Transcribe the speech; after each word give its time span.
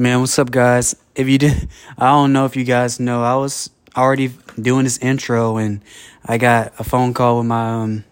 Man, 0.00 0.20
what's 0.20 0.38
up, 0.38 0.50
guys? 0.50 0.96
If 1.14 1.28
you 1.28 1.36
did, 1.36 1.68
I 1.98 2.06
don't 2.06 2.32
know 2.32 2.46
if 2.46 2.56
you 2.56 2.64
guys 2.64 2.98
know, 2.98 3.22
I 3.22 3.34
was 3.34 3.68
already 3.94 4.32
doing 4.58 4.84
this 4.84 4.96
intro 4.96 5.58
and 5.58 5.82
I 6.24 6.38
got 6.38 6.72
a 6.78 6.84
phone 6.84 7.12
call 7.12 7.36
with 7.36 7.46
my, 7.46 7.68
um, 7.68 8.04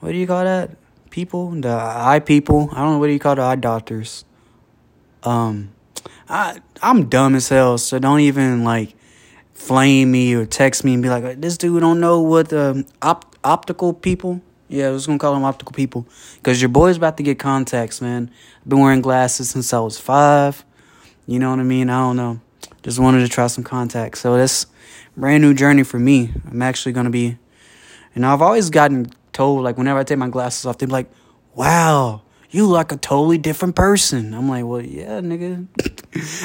what 0.00 0.12
do 0.12 0.18
you 0.18 0.26
call 0.26 0.44
that? 0.44 0.72
People? 1.08 1.52
The 1.52 1.70
eye 1.70 2.18
people? 2.18 2.68
I 2.72 2.80
don't 2.80 2.92
know 2.92 2.98
what 2.98 3.06
do 3.06 3.14
you 3.14 3.18
call 3.18 3.36
the 3.36 3.40
eye 3.40 3.56
doctors. 3.56 4.26
Um, 5.22 5.70
I, 6.28 6.60
I'm 6.82 7.08
dumb 7.08 7.34
as 7.36 7.48
hell, 7.48 7.78
so 7.78 7.98
don't 7.98 8.20
even 8.20 8.62
like 8.62 8.94
flame 9.54 10.10
me 10.10 10.34
or 10.34 10.44
text 10.44 10.84
me 10.84 10.92
and 10.92 11.02
be 11.02 11.08
like, 11.08 11.40
this 11.40 11.56
dude 11.56 11.80
don't 11.80 12.00
know 12.00 12.20
what 12.20 12.50
the 12.50 12.86
op- 13.00 13.34
optical 13.42 13.94
people. 13.94 14.42
Yeah, 14.68 14.88
I 14.88 14.90
was 14.90 15.06
gonna 15.06 15.18
call 15.18 15.32
them 15.32 15.44
optical 15.44 15.72
people 15.72 16.06
because 16.34 16.60
your 16.60 16.68
boy's 16.68 16.98
about 16.98 17.16
to 17.16 17.22
get 17.22 17.38
contacts, 17.38 18.02
man. 18.02 18.30
I've 18.60 18.68
been 18.68 18.80
wearing 18.80 19.00
glasses 19.00 19.48
since 19.48 19.72
I 19.72 19.80
was 19.80 19.98
five. 19.98 20.66
You 21.28 21.38
know 21.38 21.50
what 21.50 21.60
I 21.60 21.62
mean? 21.62 21.90
I 21.90 22.00
don't 22.00 22.16
know. 22.16 22.40
Just 22.82 22.98
wanted 22.98 23.20
to 23.20 23.28
try 23.28 23.48
some 23.48 23.62
contacts. 23.62 24.20
So 24.20 24.38
this 24.38 24.66
brand 25.14 25.42
new 25.42 25.52
journey 25.52 25.82
for 25.82 25.98
me. 25.98 26.32
I'm 26.50 26.62
actually 26.62 26.92
gonna 26.92 27.10
be, 27.10 27.36
you 28.14 28.22
know, 28.22 28.32
I've 28.32 28.40
always 28.40 28.70
gotten 28.70 29.12
told 29.34 29.62
like 29.62 29.76
whenever 29.76 29.98
I 29.98 30.04
take 30.04 30.16
my 30.16 30.30
glasses 30.30 30.64
off, 30.64 30.78
they're 30.78 30.88
like, 30.88 31.10
"Wow, 31.54 32.22
you 32.50 32.66
look 32.66 32.76
like 32.76 32.92
a 32.92 32.96
totally 32.96 33.36
different 33.36 33.76
person." 33.76 34.32
I'm 34.32 34.48
like, 34.48 34.64
"Well, 34.64 34.80
yeah, 34.80 35.20
nigga." 35.20 35.66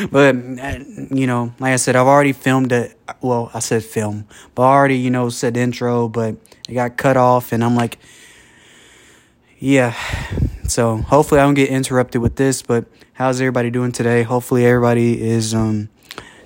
but 0.11 0.35
uh, 0.35 1.16
you 1.16 1.27
know, 1.27 1.53
like 1.59 1.72
I 1.72 1.77
said, 1.77 1.95
I've 1.95 2.08
already 2.08 2.34
filmed 2.34 2.73
it. 2.73 2.97
Well, 3.22 3.52
I 3.53 3.59
said 3.59 3.86
film, 3.86 4.27
but 4.53 4.63
I 4.63 4.73
already 4.73 4.97
you 4.97 5.11
know 5.11 5.30
said 5.30 5.55
intro, 5.55 6.09
but 6.09 6.36
it 6.67 6.73
got 6.73 6.97
cut 6.97 7.16
off, 7.16 7.53
and 7.53 7.63
I'm 7.63 7.77
like, 7.77 8.00
yeah. 9.59 9.95
So 10.67 10.98
hopefully 10.98 11.41
I 11.41 11.44
don't 11.44 11.55
get 11.55 11.70
interrupted 11.70 12.22
with 12.22 12.38
this, 12.38 12.62
but 12.62 12.85
how's 13.13 13.41
everybody 13.41 13.70
doing 13.70 13.91
today? 13.91 14.23
Hopefully 14.23 14.66
everybody 14.66 15.22
is 15.22 15.53
um, 15.53 15.89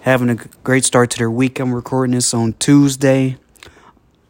having 0.02 0.30
a 0.30 0.35
great 0.63 0.84
start 0.84 1.12
to 1.12 1.17
their 1.20 1.30
week. 1.30 1.59
I'm 1.59 1.73
recording 1.73 2.15
this 2.15 2.34
on 2.34 2.54
Tuesday. 2.54 3.38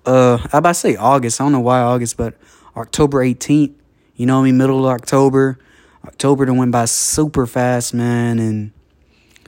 Uh, 0.06 0.40
I 0.52 0.58
about 0.58 0.70
to 0.70 0.74
say 0.74 0.96
August. 0.98 1.40
I 1.40 1.46
don't 1.46 1.54
know 1.54 1.62
why 1.62 1.80
August, 1.80 2.18
but 2.18 2.36
October 2.76 3.24
18th. 3.24 3.76
You 4.16 4.26
know 4.26 4.42
I 4.42 4.44
mean? 4.44 4.58
Middle 4.58 4.86
of 4.86 4.92
October. 4.92 5.58
October 6.06 6.46
to 6.46 6.54
went 6.54 6.72
by 6.72 6.86
super 6.86 7.46
fast, 7.46 7.94
man, 7.94 8.40
and 8.40 8.72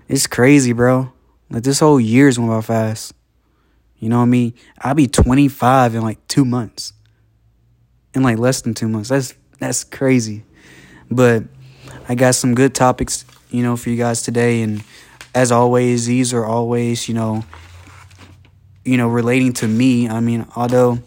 it's 0.07 0.27
crazy, 0.27 0.73
bro. 0.73 1.11
Like 1.49 1.63
this 1.63 1.79
whole 1.79 1.99
year's 1.99 2.37
went 2.37 2.51
by 2.51 2.61
fast. 2.61 3.13
You 3.97 4.09
know 4.09 4.17
what 4.17 4.23
I 4.23 4.27
mean? 4.27 4.53
I'll 4.79 4.93
be 4.93 5.07
25 5.07 5.95
in 5.95 6.01
like 6.01 6.25
two 6.27 6.45
months. 6.45 6.93
In 8.13 8.23
like 8.23 8.37
less 8.37 8.61
than 8.61 8.73
two 8.73 8.87
months. 8.87 9.09
That's 9.09 9.33
that's 9.59 9.83
crazy. 9.83 10.43
But 11.11 11.43
I 12.07 12.15
got 12.15 12.35
some 12.35 12.55
good 12.55 12.73
topics, 12.73 13.25
you 13.49 13.63
know, 13.63 13.75
for 13.75 13.89
you 13.89 13.97
guys 13.97 14.21
today. 14.21 14.61
And 14.61 14.83
as 15.33 15.51
always, 15.51 16.05
these 16.05 16.33
are 16.33 16.45
always, 16.45 17.07
you 17.07 17.13
know, 17.13 17.43
you 18.83 18.97
know, 18.97 19.07
relating 19.07 19.53
to 19.53 19.67
me. 19.67 20.09
I 20.09 20.19
mean, 20.19 20.45
although 20.55 20.99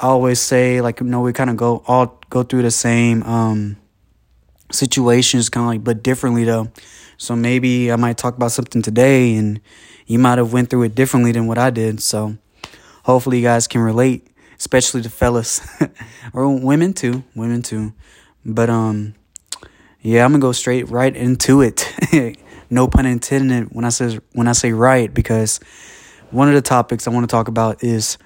I 0.00 0.06
always 0.06 0.40
say 0.40 0.80
like, 0.80 1.00
you 1.00 1.06
know, 1.06 1.20
we 1.20 1.32
kind 1.32 1.50
of 1.50 1.56
go 1.56 1.82
all 1.86 2.18
go 2.30 2.42
through 2.42 2.62
the 2.62 2.70
same 2.70 3.22
um 3.22 3.76
situations, 4.70 5.48
kind 5.48 5.64
of 5.64 5.68
like, 5.68 5.84
but 5.84 6.02
differently 6.02 6.44
though. 6.44 6.68
So 7.18 7.36
maybe 7.36 7.92
I 7.92 7.96
might 7.96 8.18
talk 8.18 8.36
about 8.36 8.50
something 8.50 8.82
today, 8.82 9.36
and 9.36 9.60
you 10.06 10.18
might 10.18 10.38
have 10.38 10.52
went 10.52 10.70
through 10.70 10.82
it 10.84 10.94
differently 10.94 11.30
than 11.30 11.46
what 11.46 11.58
I 11.58 11.70
did. 11.70 12.00
So 12.00 12.36
hopefully 13.04 13.38
you 13.38 13.44
guys 13.44 13.68
can 13.68 13.80
relate 13.80 14.26
especially 14.62 15.00
the 15.00 15.10
fellas 15.10 15.60
or 16.32 16.48
women 16.56 16.92
too, 16.92 17.24
women 17.34 17.62
too. 17.62 17.92
But 18.44 18.70
um, 18.70 19.14
yeah, 20.00 20.24
I'm 20.24 20.30
gonna 20.30 20.40
go 20.40 20.52
straight 20.52 20.88
right 20.88 21.14
into 21.14 21.62
it. 21.62 21.92
no 22.70 22.86
pun 22.86 23.06
intended 23.06 23.74
when 23.74 23.84
I 23.84 23.88
says 23.88 24.20
when 24.34 24.46
I 24.46 24.52
say 24.52 24.72
right 24.72 25.12
because 25.12 25.58
one 26.30 26.46
of 26.46 26.54
the 26.54 26.62
topics 26.62 27.08
I 27.08 27.10
want 27.10 27.28
to 27.28 27.34
talk 27.34 27.48
about 27.48 27.82
is 27.82 28.18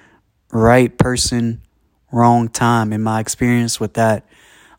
right 0.51 0.95
person, 0.95 1.63
wrong 2.11 2.49
time. 2.49 2.93
In 2.93 3.01
my 3.01 3.19
experience 3.19 3.79
with 3.79 3.95
that, 3.95 4.23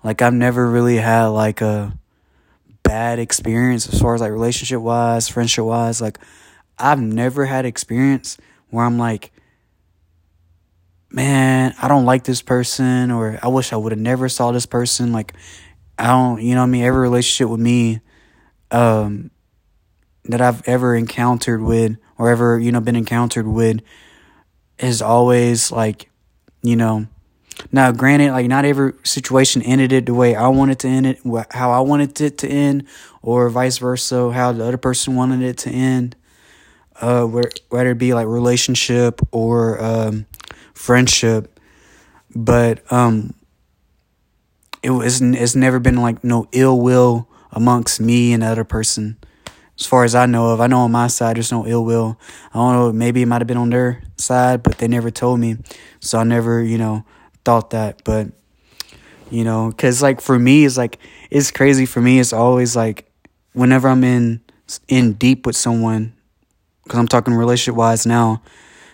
like 0.04 0.22
I've 0.22 0.34
never 0.34 0.70
really 0.70 0.98
had 0.98 1.26
like 1.26 1.60
a 1.60 1.92
bad 2.84 3.18
experience 3.18 3.92
as 3.92 4.00
far 4.00 4.14
as 4.14 4.20
like 4.20 4.30
relationship 4.30 4.80
wise, 4.80 5.28
friendship 5.28 5.64
wise. 5.64 6.00
Like 6.00 6.20
I've 6.78 7.00
never 7.00 7.46
had 7.46 7.66
experience 7.66 8.38
where 8.70 8.84
I'm 8.84 8.96
like 8.96 9.32
man, 11.10 11.74
I 11.80 11.88
don't 11.88 12.04
like 12.04 12.24
this 12.24 12.42
person 12.42 13.10
or 13.10 13.38
I 13.42 13.48
wish 13.48 13.72
I 13.72 13.76
would 13.76 13.92
have 13.92 14.00
never 14.00 14.28
saw 14.28 14.52
this 14.52 14.66
person. 14.66 15.12
Like 15.12 15.32
I 15.98 16.08
don't, 16.08 16.42
you 16.42 16.54
know 16.54 16.62
I 16.62 16.66
mean, 16.66 16.84
every 16.84 17.00
relationship 17.00 17.50
with 17.50 17.60
me 17.60 18.00
um 18.70 19.30
that 20.24 20.40
I've 20.40 20.66
ever 20.68 20.94
encountered 20.94 21.62
with 21.62 21.96
or 22.18 22.30
ever, 22.30 22.58
you 22.58 22.70
know, 22.72 22.80
been 22.80 22.96
encountered 22.96 23.46
with 23.46 23.80
is 24.78 25.00
always 25.00 25.72
like, 25.72 26.10
you 26.62 26.76
know, 26.76 27.06
now 27.72 27.90
granted, 27.92 28.32
like 28.32 28.46
not 28.46 28.64
every 28.64 28.92
situation 29.04 29.62
ended 29.62 29.92
it 29.92 30.06
the 30.06 30.14
way 30.14 30.34
I 30.34 30.48
wanted 30.48 30.78
to 30.80 30.88
end 30.88 31.06
it, 31.06 31.18
how 31.50 31.72
I 31.72 31.80
wanted 31.80 32.20
it 32.20 32.38
to 32.38 32.48
end, 32.48 32.86
or 33.22 33.48
vice 33.48 33.78
versa, 33.78 34.30
how 34.30 34.52
the 34.52 34.64
other 34.64 34.76
person 34.76 35.16
wanted 35.16 35.42
it 35.42 35.58
to 35.58 35.70
end. 35.70 36.14
Uh, 37.00 37.24
whether 37.24 37.90
it 37.90 37.98
be 37.98 38.12
like 38.12 38.26
relationship 38.26 39.20
or 39.30 39.80
um, 39.80 40.26
friendship, 40.78 41.58
but 42.34 42.90
um, 42.92 43.34
it 44.82 44.90
was 44.90 45.20
it's 45.20 45.56
never 45.56 45.80
been 45.80 45.96
like 45.96 46.22
no 46.22 46.48
ill 46.52 46.80
will 46.80 47.28
amongst 47.50 48.00
me 48.00 48.32
and 48.32 48.42
the 48.42 48.46
other 48.46 48.64
person. 48.64 49.18
As 49.78 49.86
far 49.86 50.04
as 50.04 50.14
I 50.14 50.26
know 50.26 50.50
of, 50.50 50.60
I 50.60 50.66
know 50.66 50.80
on 50.80 50.92
my 50.92 51.08
side 51.08 51.36
there's 51.36 51.52
no 51.52 51.66
ill 51.66 51.84
will. 51.84 52.18
I 52.52 52.58
don't 52.58 52.72
know, 52.74 52.92
maybe 52.92 53.22
it 53.22 53.26
might 53.26 53.40
have 53.40 53.46
been 53.46 53.56
on 53.56 53.70
their 53.70 54.02
side, 54.16 54.62
but 54.62 54.78
they 54.78 54.88
never 54.88 55.10
told 55.10 55.38
me, 55.38 55.56
so 56.00 56.18
I 56.18 56.24
never, 56.24 56.62
you 56.62 56.78
know, 56.78 57.04
thought 57.44 57.70
that. 57.70 58.02
But 58.04 58.28
you 59.30 59.44
know, 59.44 59.72
cause 59.76 60.00
like 60.00 60.20
for 60.20 60.38
me, 60.38 60.64
it's 60.64 60.76
like 60.76 60.98
it's 61.30 61.50
crazy 61.50 61.86
for 61.86 62.00
me. 62.00 62.20
It's 62.20 62.32
always 62.32 62.76
like 62.76 63.10
whenever 63.52 63.88
I'm 63.88 64.04
in 64.04 64.42
in 64.86 65.14
deep 65.14 65.44
with 65.44 65.56
someone, 65.56 66.14
because 66.84 66.98
I'm 67.00 67.08
talking 67.08 67.34
relationship 67.34 67.76
wise 67.76 68.06
now. 68.06 68.42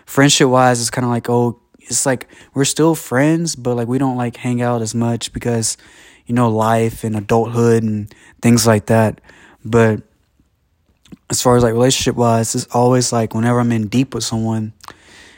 Friendship 0.06 0.49
wise, 0.49 0.81
it's 0.81 0.91
kind 0.91 1.05
of 1.05 1.11
like 1.11 1.28
oh, 1.31 1.61
it's 1.89 2.06
like 2.06 2.28
we're 2.55 2.65
still 2.65 2.95
friends, 2.95 3.56
but 3.56 3.75
like 3.77 3.89
we 3.89 3.99
don't 3.99 4.17
like 4.17 4.37
hang 4.37 4.62
out 4.62 4.83
as 4.83 4.95
much 4.95 5.33
because 5.33 5.77
you 6.27 6.34
know 6.34 6.50
life 6.50 7.05
and 7.05 7.17
adulthood 7.17 7.83
and 7.83 8.12
things 8.41 8.67
like 8.67 8.87
that. 8.87 9.21
But 9.65 10.03
as 11.31 11.43
far 11.43 11.56
as 11.56 11.62
like 11.62 11.72
relationship 11.72 12.17
wise, 12.17 12.55
it's 12.55 12.67
always 12.75 13.12
like 13.12 13.34
whenever 13.34 13.61
I'm 13.61 13.72
in 13.72 13.89
deep 13.89 14.15
with 14.15 14.25
someone, 14.25 14.72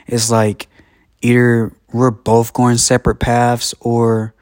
it's 0.07 0.31
like 0.31 0.69
either 1.23 1.73
we're 1.93 2.11
both 2.11 2.53
going 2.53 2.79
separate 2.79 3.17
paths 3.17 3.75
or 3.81 4.35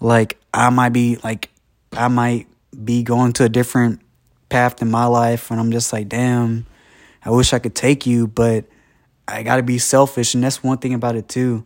like 0.00 0.38
I 0.52 0.70
might 0.70 0.90
be 0.90 1.16
like 1.22 1.50
I 1.92 2.08
might 2.08 2.46
be 2.84 3.02
going 3.02 3.32
to 3.34 3.44
a 3.44 3.48
different 3.48 4.00
path 4.48 4.82
in 4.82 4.90
my 4.90 5.06
life 5.06 5.50
and 5.50 5.58
I'm 5.58 5.72
just 5.72 5.92
like, 5.92 6.08
damn, 6.08 6.66
I 7.24 7.30
wish 7.30 7.52
I 7.52 7.58
could 7.58 7.74
take 7.74 8.06
you, 8.06 8.26
but 8.26 8.64
I 9.28 9.42
got 9.42 9.56
to 9.56 9.62
be 9.62 9.78
selfish, 9.78 10.34
and 10.34 10.44
that's 10.44 10.62
one 10.62 10.78
thing 10.78 10.94
about 10.94 11.16
it 11.16 11.28
too. 11.28 11.64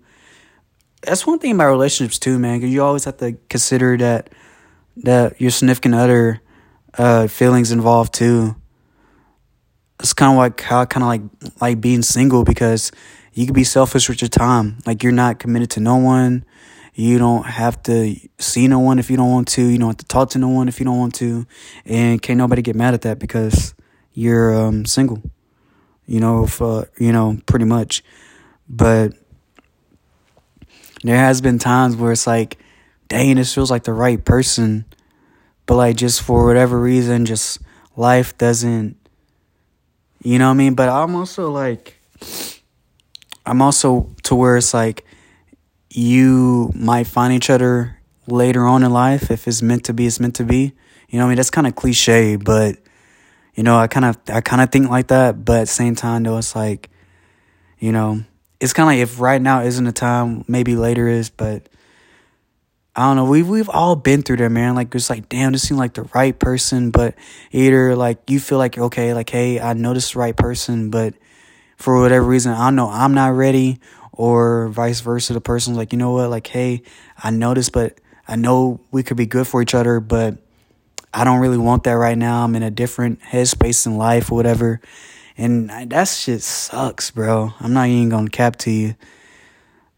That's 1.02 1.26
one 1.26 1.38
thing 1.38 1.52
about 1.52 1.70
relationships 1.70 2.18
too, 2.18 2.38
man. 2.38 2.58
Because 2.58 2.72
you 2.72 2.82
always 2.82 3.04
have 3.04 3.18
to 3.18 3.32
consider 3.48 3.96
that 3.98 4.30
that 4.98 5.40
your 5.40 5.50
significant 5.50 5.94
other 5.94 6.40
uh, 6.96 7.26
feelings 7.26 7.72
involved 7.72 8.14
too. 8.14 8.56
It's 9.98 10.14
kind 10.14 10.32
of 10.32 10.38
like 10.38 10.60
how 10.60 10.84
kind 10.86 11.02
of 11.04 11.08
like 11.08 11.22
like 11.60 11.80
being 11.80 12.02
single 12.02 12.44
because 12.44 12.92
you 13.34 13.44
can 13.44 13.54
be 13.54 13.64
selfish 13.64 14.08
with 14.08 14.22
your 14.22 14.28
time. 14.28 14.78
Like 14.86 15.02
you're 15.02 15.12
not 15.12 15.38
committed 15.38 15.70
to 15.70 15.80
no 15.80 15.96
one. 15.96 16.44
You 16.94 17.18
don't 17.18 17.44
have 17.46 17.82
to 17.84 18.16
see 18.38 18.68
no 18.68 18.78
one 18.78 18.98
if 18.98 19.10
you 19.10 19.16
don't 19.16 19.30
want 19.30 19.48
to. 19.48 19.62
You 19.62 19.78
don't 19.78 19.88
have 19.88 19.96
to 19.98 20.06
talk 20.06 20.30
to 20.30 20.38
no 20.38 20.48
one 20.48 20.68
if 20.68 20.80
you 20.80 20.84
don't 20.84 20.98
want 20.98 21.14
to, 21.16 21.46
and 21.84 22.20
can't 22.20 22.38
nobody 22.38 22.62
get 22.62 22.74
mad 22.74 22.94
at 22.94 23.02
that 23.02 23.18
because 23.18 23.74
you're 24.12 24.54
um, 24.54 24.86
single 24.86 25.22
you 26.10 26.18
know, 26.18 26.44
for, 26.44 26.90
you 26.98 27.12
know, 27.12 27.38
pretty 27.46 27.64
much. 27.64 28.02
But 28.68 29.12
there 31.04 31.16
has 31.16 31.40
been 31.40 31.60
times 31.60 31.94
where 31.94 32.10
it's 32.10 32.26
like, 32.26 32.58
dang, 33.06 33.36
this 33.36 33.54
feels 33.54 33.70
like 33.70 33.84
the 33.84 33.92
right 33.92 34.22
person. 34.24 34.86
But 35.66 35.76
like 35.76 35.96
just 35.96 36.22
for 36.22 36.46
whatever 36.46 36.80
reason, 36.80 37.26
just 37.26 37.60
life 37.94 38.36
doesn't, 38.36 38.96
you 40.20 40.40
know 40.40 40.48
what 40.48 40.54
I 40.54 40.56
mean? 40.56 40.74
But 40.74 40.88
I'm 40.88 41.14
also 41.14 41.48
like, 41.52 42.00
I'm 43.46 43.62
also 43.62 44.10
to 44.24 44.34
where 44.34 44.56
it's 44.56 44.74
like, 44.74 45.06
you 45.90 46.72
might 46.74 47.06
find 47.06 47.32
each 47.32 47.50
other 47.50 47.98
later 48.26 48.66
on 48.66 48.82
in 48.82 48.92
life. 48.92 49.30
If 49.30 49.46
it's 49.46 49.62
meant 49.62 49.84
to 49.84 49.94
be, 49.94 50.06
it's 50.06 50.18
meant 50.18 50.34
to 50.36 50.44
be. 50.44 50.72
You 51.08 51.18
know 51.18 51.24
what 51.24 51.28
I 51.28 51.30
mean? 51.30 51.36
That's 51.36 51.50
kind 51.50 51.68
of 51.68 51.76
cliche, 51.76 52.34
but 52.34 52.78
you 53.60 53.64
know, 53.64 53.76
I 53.76 53.88
kind 53.88 54.06
of 54.06 54.16
I 54.32 54.40
kind 54.40 54.62
of 54.62 54.72
think 54.72 54.88
like 54.88 55.08
that, 55.08 55.44
but 55.44 55.56
at 55.58 55.60
the 55.60 55.66
same 55.66 55.94
time 55.94 56.22
though, 56.22 56.38
it's 56.38 56.56
like, 56.56 56.88
you 57.78 57.92
know, 57.92 58.24
it's 58.58 58.72
kind 58.72 58.88
of 58.88 58.96
like 58.96 59.02
if 59.02 59.20
right 59.20 59.42
now 59.42 59.60
isn't 59.60 59.84
the 59.84 59.92
time, 59.92 60.46
maybe 60.48 60.76
later 60.76 61.06
is, 61.06 61.28
but 61.28 61.68
I 62.96 63.02
don't 63.02 63.16
know. 63.16 63.26
We've 63.26 63.46
we've 63.46 63.68
all 63.68 63.96
been 63.96 64.22
through 64.22 64.38
there, 64.38 64.48
man. 64.48 64.76
Like 64.76 64.94
it's 64.94 65.10
like, 65.10 65.28
damn, 65.28 65.52
this 65.52 65.68
seemed 65.68 65.78
like 65.78 65.92
the 65.92 66.04
right 66.14 66.38
person, 66.38 66.90
but 66.90 67.16
either 67.52 67.94
like 67.96 68.30
you 68.30 68.40
feel 68.40 68.56
like 68.56 68.78
okay, 68.78 69.12
like 69.12 69.28
hey, 69.28 69.60
I 69.60 69.74
know 69.74 69.92
this 69.92 70.06
is 70.06 70.12
the 70.12 70.20
right 70.20 70.34
person, 70.34 70.88
but 70.88 71.12
for 71.76 72.00
whatever 72.00 72.24
reason, 72.24 72.52
I 72.52 72.70
know 72.70 72.88
I'm 72.88 73.12
not 73.12 73.34
ready, 73.34 73.78
or 74.10 74.68
vice 74.68 75.00
versa. 75.00 75.34
The 75.34 75.42
person's 75.42 75.76
like, 75.76 75.92
you 75.92 75.98
know 75.98 76.12
what, 76.12 76.30
like 76.30 76.46
hey, 76.46 76.80
I 77.22 77.28
know 77.30 77.52
this, 77.52 77.68
but 77.68 78.00
I 78.26 78.36
know 78.36 78.80
we 78.90 79.02
could 79.02 79.18
be 79.18 79.26
good 79.26 79.46
for 79.46 79.60
each 79.60 79.74
other, 79.74 80.00
but 80.00 80.38
I 81.12 81.24
don't 81.24 81.40
really 81.40 81.58
want 81.58 81.84
that 81.84 81.92
right 81.92 82.16
now. 82.16 82.44
I'm 82.44 82.54
in 82.54 82.62
a 82.62 82.70
different 82.70 83.20
headspace 83.20 83.86
in 83.86 83.96
life 83.96 84.30
or 84.30 84.36
whatever, 84.36 84.80
and 85.36 85.70
that 85.90 86.08
shit 86.08 86.42
sucks, 86.42 87.10
bro. 87.10 87.52
I'm 87.60 87.72
not 87.72 87.88
even 87.88 88.08
gonna 88.08 88.30
cap 88.30 88.56
to 88.56 88.70
you 88.70 88.94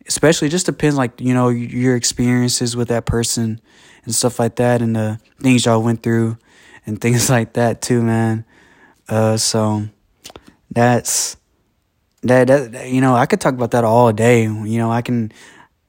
especially 0.07 0.49
just 0.49 0.67
depends 0.67 0.97
like 0.97 1.21
you 1.21 1.35
know 1.35 1.49
your 1.49 1.97
experiences 1.97 2.77
with 2.77 2.89
that 2.89 3.07
person 3.07 3.61
and 4.05 4.15
stuff 4.15 4.39
like 4.39 4.57
that 4.57 4.83
and 4.83 4.97
the 4.97 5.19
things 5.41 5.65
y'all 5.65 5.83
went 5.83 6.03
through 6.03 6.37
and 6.87 7.01
things 7.05 7.31
like 7.31 7.55
that 7.55 7.81
too 7.81 8.03
man 8.03 8.45
uh 9.09 9.37
so 9.37 9.85
that's 10.71 11.37
that 12.23 12.47
that 12.47 12.89
you 12.89 13.01
know 13.01 13.15
i 13.15 13.27
could 13.27 13.41
talk 13.41 13.55
about 13.55 13.73
that 13.73 13.85
all 13.85 14.13
day 14.13 14.43
you 14.43 14.79
know 14.79 14.91
i 14.91 15.03
can 15.03 15.33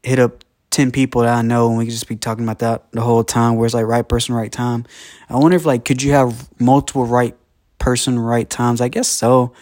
hit 0.03 0.19
up 0.19 0.42
10 0.73 0.91
people 0.91 1.21
that 1.21 1.35
i 1.35 1.41
know 1.43 1.69
and 1.69 1.77
we 1.77 1.85
can 1.85 1.91
just 1.91 2.07
be 2.07 2.15
talking 2.15 2.43
about 2.43 2.59
that 2.59 2.91
the 2.93 3.01
whole 3.01 3.23
time 3.23 3.55
where 3.55 3.65
it's 3.67 3.75
like 3.75 3.85
right 3.85 4.09
person 4.09 4.33
right 4.33 4.51
time. 4.51 4.85
I 5.29 5.37
wonder 5.37 5.55
if 5.55 5.65
like 5.65 5.85
could 5.85 6.01
you 6.01 6.13
have 6.13 6.49
multiple 6.59 7.05
right 7.05 7.37
person 7.77 8.17
right 8.17 8.49
times? 8.49 8.81
I 8.81 8.87
guess 8.87 9.07
so. 9.07 9.53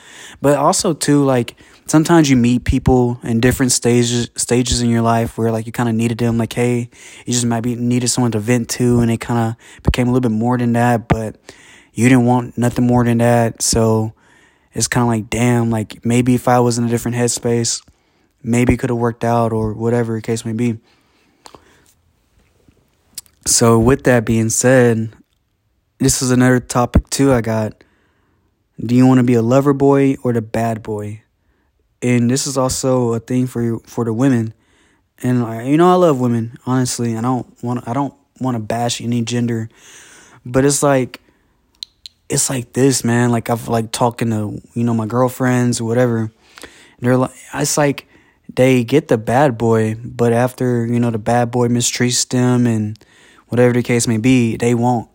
But 0.41 0.57
also 0.57 0.93
too 0.93 1.25
like 1.25 1.55
sometimes 1.85 2.29
you 2.29 2.37
meet 2.37 2.63
people 2.63 3.19
in 3.23 3.41
different 3.41 3.73
stages 3.73 4.29
stages 4.37 4.81
in 4.81 4.89
your 4.89 5.01
life 5.01 5.37
where 5.37 5.51
like 5.51 5.65
you 5.65 5.73
kind 5.73 5.89
of 5.89 5.95
needed 5.95 6.17
them 6.17 6.37
like 6.37 6.53
hey 6.53 6.89
you 7.25 7.33
just 7.33 7.45
might 7.45 7.61
be 7.61 7.75
needed 7.75 8.07
someone 8.07 8.31
to 8.31 8.39
vent 8.39 8.69
to 8.69 9.01
and 9.01 9.11
it 9.11 9.17
kind 9.17 9.39
of 9.39 9.83
became 9.83 10.07
a 10.07 10.11
little 10.11 10.29
bit 10.29 10.35
more 10.35 10.57
than 10.57 10.71
that 10.73 11.09
but 11.09 11.35
you 11.93 12.07
didn't 12.07 12.25
want 12.25 12.57
nothing 12.57 12.87
more 12.87 13.03
than 13.03 13.17
that. 13.17 13.61
So 13.61 14.13
it's 14.73 14.87
kind 14.87 15.03
of 15.03 15.09
like 15.09 15.29
damn 15.29 15.69
like 15.69 16.05
maybe 16.05 16.35
if 16.35 16.47
i 16.47 16.59
was 16.59 16.77
in 16.77 16.85
a 16.85 16.89
different 16.89 17.17
headspace 17.17 17.83
maybe 18.41 18.73
it 18.73 18.77
could 18.77 18.89
have 18.89 18.97
worked 18.97 19.25
out 19.25 19.51
or 19.51 19.73
whatever 19.73 20.15
the 20.15 20.21
case 20.21 20.45
may 20.45 20.53
be 20.53 20.79
so 23.45 23.79
with 23.79 24.03
that 24.03 24.25
being 24.25 24.49
said 24.49 25.11
this 25.99 26.21
is 26.21 26.31
another 26.31 26.59
topic 26.59 27.09
too 27.09 27.31
i 27.31 27.41
got 27.41 27.83
do 28.83 28.95
you 28.95 29.05
want 29.05 29.17
to 29.19 29.23
be 29.23 29.33
a 29.33 29.41
lover 29.41 29.73
boy 29.73 30.15
or 30.23 30.33
the 30.33 30.41
bad 30.41 30.81
boy 30.81 31.21
and 32.01 32.29
this 32.29 32.47
is 32.47 32.57
also 32.57 33.13
a 33.13 33.19
thing 33.19 33.47
for 33.47 33.79
for 33.79 34.05
the 34.05 34.13
women. 34.13 34.53
And 35.23 35.43
uh, 35.43 35.59
you 35.59 35.77
know, 35.77 35.91
I 35.91 35.95
love 35.95 36.19
women. 36.19 36.57
Honestly, 36.65 37.15
I 37.15 37.21
don't 37.21 37.47
want 37.63 37.87
I 37.87 37.93
don't 37.93 38.13
want 38.39 38.55
to 38.55 38.59
bash 38.59 39.01
any 39.01 39.21
gender, 39.21 39.69
but 40.45 40.65
it's 40.65 40.81
like 40.81 41.21
it's 42.29 42.49
like 42.49 42.73
this, 42.73 43.03
man. 43.03 43.31
Like 43.31 43.49
I've 43.49 43.67
like 43.67 43.91
talking 43.91 44.31
to 44.31 44.61
you 44.73 44.83
know 44.83 44.93
my 44.93 45.05
girlfriends 45.05 45.79
or 45.79 45.85
whatever. 45.85 46.31
They're 46.99 47.17
like, 47.17 47.31
it's 47.53 47.77
like 47.77 48.07
they 48.53 48.83
get 48.83 49.07
the 49.07 49.17
bad 49.17 49.57
boy, 49.57 49.95
but 50.03 50.33
after 50.33 50.85
you 50.85 50.99
know 50.99 51.11
the 51.11 51.19
bad 51.19 51.51
boy 51.51 51.67
mistreats 51.67 52.27
them 52.27 52.65
and 52.65 52.97
whatever 53.51 53.73
the 53.73 53.83
case 53.83 54.07
may 54.07 54.17
be, 54.17 54.55
they 54.55 54.73
won't. 54.73 55.09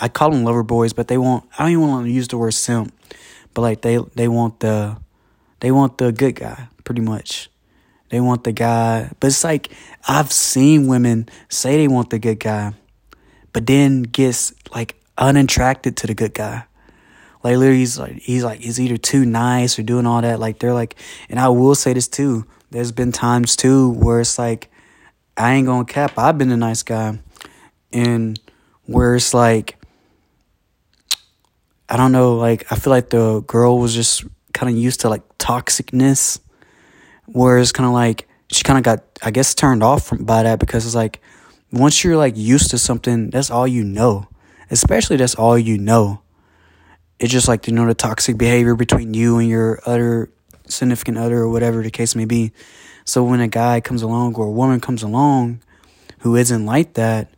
I 0.00 0.08
call 0.08 0.30
them 0.30 0.44
lover 0.44 0.62
boys, 0.62 0.94
but 0.94 1.08
they 1.08 1.18
won't. 1.18 1.44
I 1.56 1.62
don't 1.62 1.72
even 1.72 1.86
want 1.86 2.06
to 2.06 2.10
use 2.10 2.26
the 2.26 2.38
word 2.38 2.54
simp, 2.54 2.92
but 3.52 3.60
like 3.60 3.82
they 3.82 3.98
they 4.14 4.26
want 4.28 4.60
the 4.60 4.96
they 5.60 5.70
want 5.70 5.98
the 5.98 6.10
good 6.10 6.34
guy, 6.34 6.68
pretty 6.84 7.02
much. 7.02 7.50
They 8.08 8.20
want 8.20 8.44
the 8.44 8.52
guy. 8.52 9.10
But 9.20 9.28
it's 9.28 9.44
like 9.44 9.70
I've 10.08 10.32
seen 10.32 10.86
women 10.86 11.28
say 11.48 11.76
they 11.76 11.88
want 11.88 12.10
the 12.10 12.18
good 12.18 12.40
guy, 12.40 12.72
but 13.52 13.66
then 13.66 14.02
gets 14.02 14.54
like 14.74 14.96
unattracted 15.18 15.96
to 15.98 16.06
the 16.06 16.14
good 16.14 16.34
guy. 16.34 16.64
Like 17.44 17.56
literally 17.56 17.78
he's 17.78 17.98
like 17.98 18.16
he's 18.16 18.44
like 18.44 18.60
he's 18.60 18.80
either 18.80 18.96
too 18.96 19.26
nice 19.26 19.78
or 19.78 19.82
doing 19.82 20.06
all 20.06 20.22
that. 20.22 20.40
Like 20.40 20.58
they're 20.60 20.74
like 20.74 20.96
and 21.28 21.38
I 21.38 21.48
will 21.48 21.74
say 21.74 21.92
this 21.92 22.08
too. 22.08 22.46
There's 22.70 22.92
been 22.92 23.12
times 23.12 23.54
too 23.54 23.90
where 23.90 24.20
it's 24.20 24.38
like 24.38 24.70
I 25.36 25.54
ain't 25.54 25.66
gonna 25.66 25.84
cap, 25.84 26.18
I've 26.18 26.38
been 26.38 26.50
a 26.50 26.56
nice 26.56 26.82
guy. 26.82 27.18
And 27.92 28.38
where 28.86 29.14
it's 29.14 29.34
like 29.34 29.76
I 31.88 31.96
don't 31.96 32.12
know, 32.12 32.36
like 32.36 32.70
I 32.72 32.76
feel 32.76 32.90
like 32.90 33.10
the 33.10 33.42
girl 33.42 33.78
was 33.78 33.94
just 33.94 34.24
kind 34.54 34.72
of 34.72 34.76
used 34.78 35.00
to 35.00 35.10
like 35.10 35.22
toxicness, 35.36 36.40
whereas 37.26 37.70
kind 37.70 37.86
of 37.86 37.92
like 37.92 38.26
she 38.50 38.62
kind 38.62 38.78
of 38.78 38.84
got 38.84 39.04
I 39.22 39.30
guess 39.30 39.54
turned 39.54 39.82
off 39.82 40.06
from 40.06 40.24
by 40.24 40.42
that 40.42 40.58
because 40.58 40.86
it's 40.86 40.94
like 40.94 41.20
once 41.70 42.02
you're 42.02 42.16
like 42.16 42.36
used 42.36 42.70
to 42.70 42.78
something, 42.78 43.30
that's 43.30 43.50
all 43.50 43.66
you 43.66 43.84
know. 43.84 44.28
Especially 44.70 45.16
that's 45.16 45.34
all 45.34 45.58
you 45.58 45.76
know. 45.76 46.22
It's 47.18 47.30
just 47.30 47.46
like 47.46 47.66
you 47.66 47.74
know 47.74 47.86
the 47.86 47.94
toxic 47.94 48.38
behavior 48.38 48.74
between 48.74 49.12
you 49.12 49.38
and 49.38 49.48
your 49.48 49.80
other 49.84 50.30
significant 50.66 51.18
other 51.18 51.38
or 51.38 51.48
whatever 51.50 51.82
the 51.82 51.90
case 51.90 52.14
may 52.14 52.24
be. 52.24 52.52
So 53.04 53.22
when 53.22 53.40
a 53.40 53.48
guy 53.48 53.80
comes 53.80 54.00
along 54.00 54.36
or 54.36 54.46
a 54.46 54.50
woman 54.50 54.80
comes 54.80 55.02
along 55.02 55.60
who 56.20 56.36
isn't 56.36 56.64
like 56.64 56.94
that, 56.94 57.28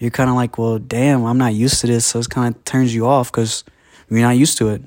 you're 0.00 0.10
kind 0.10 0.30
of 0.30 0.34
like, 0.34 0.56
well, 0.56 0.78
damn, 0.78 1.24
I'm 1.24 1.38
not 1.38 1.52
used 1.52 1.82
to 1.82 1.86
this. 1.86 2.06
So 2.06 2.18
it 2.18 2.30
kind 2.30 2.52
of 2.52 2.64
turns 2.64 2.92
you 2.94 3.06
off 3.06 3.30
because 3.30 3.64
you're 4.08 4.22
not 4.22 4.36
used 4.36 4.56
to 4.58 4.70
it. 4.70 4.82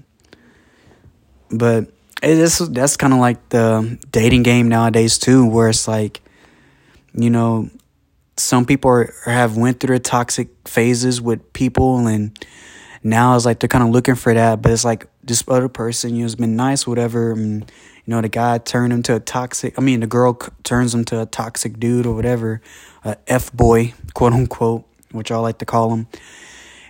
But 1.51 1.91
it's 2.23 2.57
that's 2.57 2.97
kind 2.97 3.13
of 3.13 3.19
like 3.19 3.49
the 3.49 3.99
dating 4.11 4.41
game 4.41 4.67
nowadays 4.69 5.19
too, 5.19 5.45
where 5.45 5.69
it's 5.69 5.87
like, 5.87 6.21
you 7.13 7.29
know, 7.29 7.69
some 8.37 8.65
people 8.65 8.89
are, 8.89 9.13
have 9.25 9.55
went 9.55 9.79
through 9.79 9.99
toxic 9.99 10.49
phases 10.67 11.21
with 11.21 11.53
people, 11.53 12.07
and 12.07 12.43
now 13.03 13.35
it's 13.35 13.45
like 13.45 13.59
they're 13.59 13.67
kind 13.67 13.83
of 13.83 13.91
looking 13.91 14.15
for 14.15 14.33
that. 14.33 14.63
But 14.63 14.71
it's 14.71 14.83
like 14.83 15.05
this 15.23 15.43
other 15.47 15.69
person, 15.69 16.15
you 16.15 16.21
know, 16.21 16.25
has 16.25 16.35
been 16.35 16.55
nice, 16.55 16.87
whatever. 16.87 17.33
And, 17.33 17.71
you 18.05 18.11
know, 18.11 18.19
the 18.19 18.29
guy 18.29 18.57
turned 18.57 18.91
him 18.91 19.03
to 19.03 19.17
a 19.17 19.19
toxic. 19.19 19.77
I 19.77 19.81
mean, 19.83 19.99
the 19.99 20.07
girl 20.07 20.33
turns 20.63 20.95
him 20.95 21.05
to 21.05 21.21
a 21.21 21.27
toxic 21.27 21.79
dude 21.79 22.07
or 22.07 22.15
whatever, 22.15 22.61
a 23.05 23.15
f 23.27 23.53
boy, 23.53 23.93
quote 24.15 24.33
unquote, 24.33 24.85
which 25.13 25.31
I 25.31 25.37
like 25.37 25.59
to 25.59 25.65
call 25.65 25.89
them. 25.89 26.07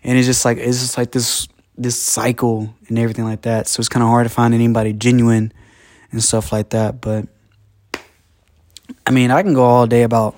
And 0.03 0.17
it's 0.17 0.27
just 0.27 0.43
like 0.43 0.57
it's 0.57 0.79
just 0.79 0.97
like 0.97 1.11
this 1.11 1.47
this 1.77 1.99
cycle 1.99 2.73
and 2.87 2.99
everything 2.99 3.25
like 3.25 3.43
that. 3.43 3.67
So 3.67 3.79
it's 3.79 3.89
kind 3.89 4.03
of 4.03 4.09
hard 4.09 4.25
to 4.25 4.33
find 4.33 4.53
anybody 4.53 4.93
genuine 4.93 5.53
and 6.11 6.23
stuff 6.23 6.51
like 6.51 6.69
that. 6.69 7.01
But 7.01 7.27
I 9.05 9.11
mean, 9.11 9.31
I 9.31 9.43
can 9.43 9.53
go 9.53 9.63
all 9.63 9.87
day 9.87 10.03
about 10.03 10.35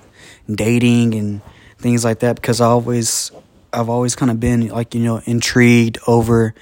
dating 0.52 1.14
and 1.14 1.40
things 1.78 2.04
like 2.04 2.20
that 2.20 2.36
because 2.36 2.60
I 2.60 2.66
always, 2.66 3.30
I've 3.72 3.88
always 3.88 4.16
kind 4.16 4.30
of 4.30 4.40
been 4.40 4.68
like 4.68 4.94
you 4.94 5.02
know 5.02 5.20
intrigued 5.24 5.98
over 6.06 6.54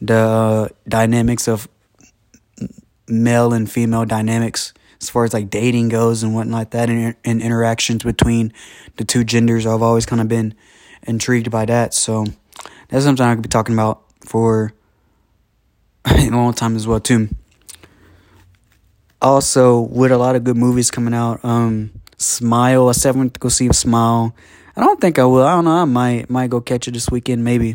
the 0.00 0.14
uh, 0.14 0.68
dynamics 0.88 1.48
of 1.48 1.68
male 3.08 3.52
and 3.52 3.70
female 3.70 4.04
dynamics 4.04 4.72
as 5.02 5.10
far 5.10 5.24
as 5.24 5.34
like 5.34 5.50
dating 5.50 5.88
goes 5.88 6.22
and 6.22 6.34
whatnot 6.34 6.58
like 6.58 6.70
that 6.70 6.88
and, 6.88 7.16
and 7.24 7.42
interactions 7.42 8.04
between 8.04 8.52
the 8.96 9.04
two 9.04 9.24
genders. 9.24 9.66
I've 9.66 9.82
always 9.82 10.06
kind 10.06 10.22
of 10.22 10.28
been 10.28 10.54
intrigued 11.02 11.50
by 11.50 11.64
that. 11.66 11.92
So 11.92 12.24
that's 12.88 13.04
something 13.04 13.26
I 13.26 13.34
could 13.34 13.42
be 13.42 13.48
talking 13.48 13.74
about 13.74 14.04
for 14.24 14.72
a 16.04 16.30
long 16.30 16.54
time 16.54 16.76
as 16.76 16.86
well 16.86 17.00
too. 17.00 17.28
Also, 19.20 19.80
with 19.80 20.12
a 20.12 20.18
lot 20.18 20.36
of 20.36 20.44
good 20.44 20.56
movies 20.56 20.90
coming 20.90 21.14
out, 21.14 21.44
um, 21.44 21.90
Smile. 22.16 22.88
I 22.88 23.10
went 23.10 23.34
to 23.34 23.40
go 23.40 23.48
see 23.48 23.72
Smile. 23.72 24.34
I 24.76 24.80
don't 24.80 25.00
think 25.00 25.18
I 25.18 25.24
will. 25.24 25.42
I 25.42 25.56
don't 25.56 25.64
know. 25.64 25.72
I 25.72 25.84
might 25.84 26.30
might 26.30 26.50
go 26.50 26.60
catch 26.60 26.86
it 26.86 26.92
this 26.92 27.10
weekend, 27.10 27.42
maybe. 27.42 27.74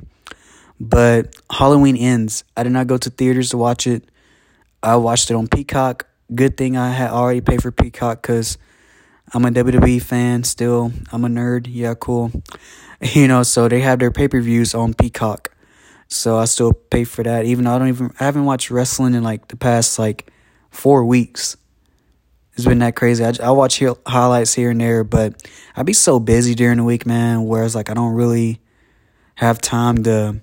But 0.80 1.36
Halloween 1.52 1.98
ends. 1.98 2.46
I 2.56 2.64
did 2.64 2.72
not 2.72 2.88
go 2.88 2.98
to 2.98 3.10
theaters 3.10 3.50
to 3.50 3.58
watch 3.58 3.88
it. 3.88 4.04
I 4.82 4.96
watched 4.96 5.30
it 5.30 5.36
on 5.36 5.48
Peacock. 5.48 6.08
Good 6.34 6.58
thing 6.58 6.76
I 6.76 6.92
had 6.92 7.12
already 7.12 7.42
paid 7.42 7.62
for 7.62 7.72
Peacock 7.72 8.22
because 8.22 8.58
I'm 9.34 9.46
a 9.46 9.50
WWE 9.50 10.02
fan 10.02 10.44
still. 10.44 10.92
I'm 11.12 11.26
a 11.26 11.30
nerd. 11.30 11.68
Yeah, 11.70 11.94
cool. 11.94 12.32
You 13.00 13.28
know, 13.28 13.44
so 13.44 13.68
they 13.68 13.82
have 13.82 14.00
their 14.00 14.10
pay 14.10 14.28
per 14.28 14.42
views 14.42 14.74
on 14.74 14.96
Peacock. 14.96 15.52
So 16.08 16.38
I 16.38 16.46
still 16.46 16.74
pay 16.74 17.04
for 17.04 17.22
that, 17.22 17.46
even 17.46 17.66
though 17.66 17.76
I 17.76 17.78
don't 17.78 17.90
even 17.90 18.12
I 18.20 18.24
haven't 18.24 18.46
watched 18.46 18.72
wrestling 18.72 19.14
in 19.14 19.22
like 19.22 19.50
the 19.50 19.56
past 19.56 20.00
like 20.00 20.32
four 20.72 21.06
weeks. 21.06 21.58
It's 22.54 22.66
been 22.66 22.80
that 22.80 22.96
crazy. 22.96 23.24
I, 23.24 23.34
I 23.44 23.52
watch 23.52 23.84
highlights 24.08 24.56
here 24.56 24.72
and 24.72 24.82
there, 24.82 25.04
but 25.04 25.48
I 25.76 25.84
be 25.84 25.94
so 25.94 26.20
busy 26.20 26.56
during 26.56 26.78
the 26.78 26.84
week, 26.84 27.06
man. 27.06 27.46
Whereas 27.46 27.76
like 27.76 27.92
I 27.92 27.94
don't 27.94 28.16
really 28.16 28.60
have 29.36 29.62
time 29.62 30.04
to 30.06 30.42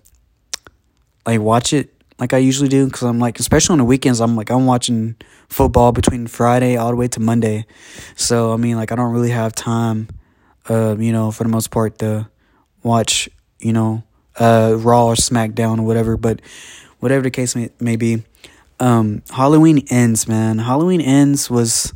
like 1.27 1.41
watch 1.41 1.73
it 1.73 1.94
like 2.25 2.33
I 2.33 2.39
usually 2.39 2.71
do 2.71 2.87
because 2.87 3.03
I'm 3.03 3.19
like, 3.19 3.39
especially 3.39 3.75
on 3.75 3.79
the 3.81 3.85
weekends, 3.85 4.19
I'm 4.19 4.35
like 4.35 4.51
I'm 4.51 4.65
watching 4.65 5.15
football 5.51 5.93
between 5.93 6.27
Friday 6.27 6.75
all 6.75 6.89
the 6.89 6.97
way 6.97 7.07
to 7.09 7.21
Monday. 7.21 7.67
So 8.17 8.55
I 8.55 8.57
mean, 8.57 8.77
like 8.77 8.93
I 8.93 8.95
don't 8.95 9.13
really 9.13 9.29
have 9.29 9.55
time, 9.55 10.09
uh, 10.71 10.97
you 10.99 11.13
know, 11.13 11.31
for 11.31 11.43
the 11.43 11.51
most 11.51 11.71
part 11.71 11.99
to 11.99 12.31
watch, 12.83 13.29
you 13.59 13.75
know, 13.75 14.05
uh, 14.41 14.75
Raw 14.79 15.09
or 15.09 15.17
SmackDown 15.17 15.81
or 15.81 15.83
whatever. 15.83 16.17
But 16.17 16.41
whatever 16.99 17.25
the 17.25 17.31
case 17.31 17.55
may, 17.55 17.69
may 17.79 17.97
be, 17.97 18.25
um, 18.81 19.23
Halloween 19.29 19.85
ends, 19.91 20.27
man. 20.27 20.61
Halloween 20.61 21.03
ends 21.03 21.51
was 21.51 21.93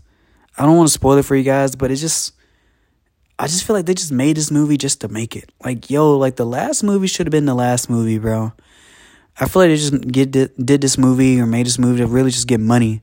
I 0.58 0.66
don't 0.66 0.76
want 0.76 0.88
to 0.88 0.92
spoil 0.92 1.16
it 1.16 1.24
for 1.24 1.36
you 1.36 1.42
guys, 1.42 1.74
but 1.74 1.90
it 1.90 1.96
just 1.96 2.34
I 3.38 3.46
just 3.46 3.64
feel 3.64 3.74
like 3.74 3.86
they 3.86 3.94
just 3.94 4.12
made 4.12 4.36
this 4.36 4.50
movie 4.50 4.76
just 4.76 5.00
to 5.00 5.08
make 5.08 5.34
it. 5.34 5.50
Like, 5.64 5.88
yo, 5.88 6.18
like 6.18 6.36
the 6.36 6.44
last 6.44 6.82
movie 6.82 7.06
should 7.06 7.26
have 7.26 7.32
been 7.32 7.46
the 7.46 7.54
last 7.54 7.88
movie, 7.88 8.18
bro. 8.18 8.52
I 9.40 9.46
feel 9.46 9.62
like 9.62 9.70
they 9.70 9.76
just 9.76 10.00
get 10.08 10.32
did 10.32 10.80
this 10.80 10.98
movie 10.98 11.40
or 11.40 11.46
made 11.46 11.66
this 11.66 11.78
movie 11.78 11.98
to 11.98 12.06
really 12.06 12.30
just 12.30 12.48
get 12.48 12.60
money. 12.60 13.02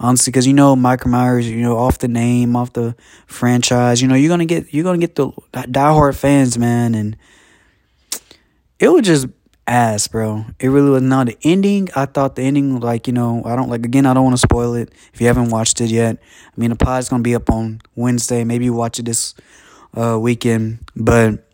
Honestly, 0.00 0.30
because 0.30 0.46
you 0.46 0.52
know 0.52 0.76
Michael 0.76 1.10
Myers, 1.10 1.48
you 1.48 1.60
know 1.60 1.76
off 1.76 1.98
the 1.98 2.08
name, 2.08 2.54
off 2.54 2.72
the 2.72 2.94
franchise, 3.26 4.00
you 4.00 4.08
know 4.08 4.14
you're 4.14 4.28
gonna 4.28 4.46
get 4.46 4.72
you're 4.72 4.84
gonna 4.84 4.98
get 4.98 5.16
the 5.16 5.30
diehard 5.52 6.16
fans, 6.16 6.56
man, 6.56 6.94
and 6.94 7.16
it 8.78 8.88
was 8.88 9.02
just 9.02 9.26
ass, 9.66 10.08
bro. 10.08 10.46
It 10.60 10.68
really 10.68 10.90
was 10.90 11.02
not 11.02 11.26
the 11.26 11.36
ending. 11.42 11.88
I 11.94 12.06
thought 12.06 12.36
the 12.36 12.42
ending, 12.42 12.80
like 12.80 13.06
you 13.06 13.12
know, 13.12 13.42
I 13.44 13.56
don't 13.56 13.68
like 13.68 13.84
again. 13.84 14.06
I 14.06 14.14
don't 14.14 14.24
want 14.24 14.34
to 14.34 14.40
spoil 14.40 14.74
it 14.74 14.92
if 15.12 15.20
you 15.20 15.26
haven't 15.26 15.50
watched 15.50 15.80
it 15.80 15.90
yet. 15.90 16.16
I 16.16 16.60
mean, 16.60 16.70
the 16.70 16.76
pod's 16.76 17.08
gonna 17.08 17.22
be 17.22 17.34
up 17.34 17.50
on 17.50 17.82
Wednesday. 17.96 18.44
Maybe 18.44 18.66
you 18.66 18.72
watch 18.72 19.00
it 19.00 19.04
this 19.04 19.34
uh, 19.94 20.16
weekend, 20.18 20.78
but 20.94 21.44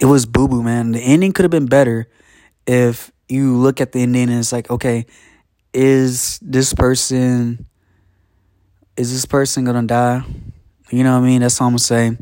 it 0.00 0.06
was 0.06 0.26
boo 0.26 0.48
boo, 0.48 0.62
man. 0.62 0.92
The 0.92 1.00
ending 1.00 1.32
could 1.32 1.44
have 1.44 1.50
been 1.50 1.66
better 1.66 2.08
if 2.68 3.10
you 3.28 3.56
look 3.56 3.80
at 3.80 3.92
the 3.92 4.02
ending 4.02 4.28
and 4.28 4.38
it's 4.38 4.52
like, 4.52 4.70
okay, 4.70 5.06
is 5.72 6.38
this 6.40 6.72
person 6.74 7.66
is 8.96 9.12
this 9.12 9.24
person 9.24 9.64
gonna 9.64 9.84
die? 9.84 10.22
You 10.90 11.04
know 11.04 11.12
what 11.12 11.24
I 11.24 11.28
mean? 11.28 11.40
That's 11.40 11.60
all 11.60 11.68
I'm 11.68 11.78
saying. 11.78 12.18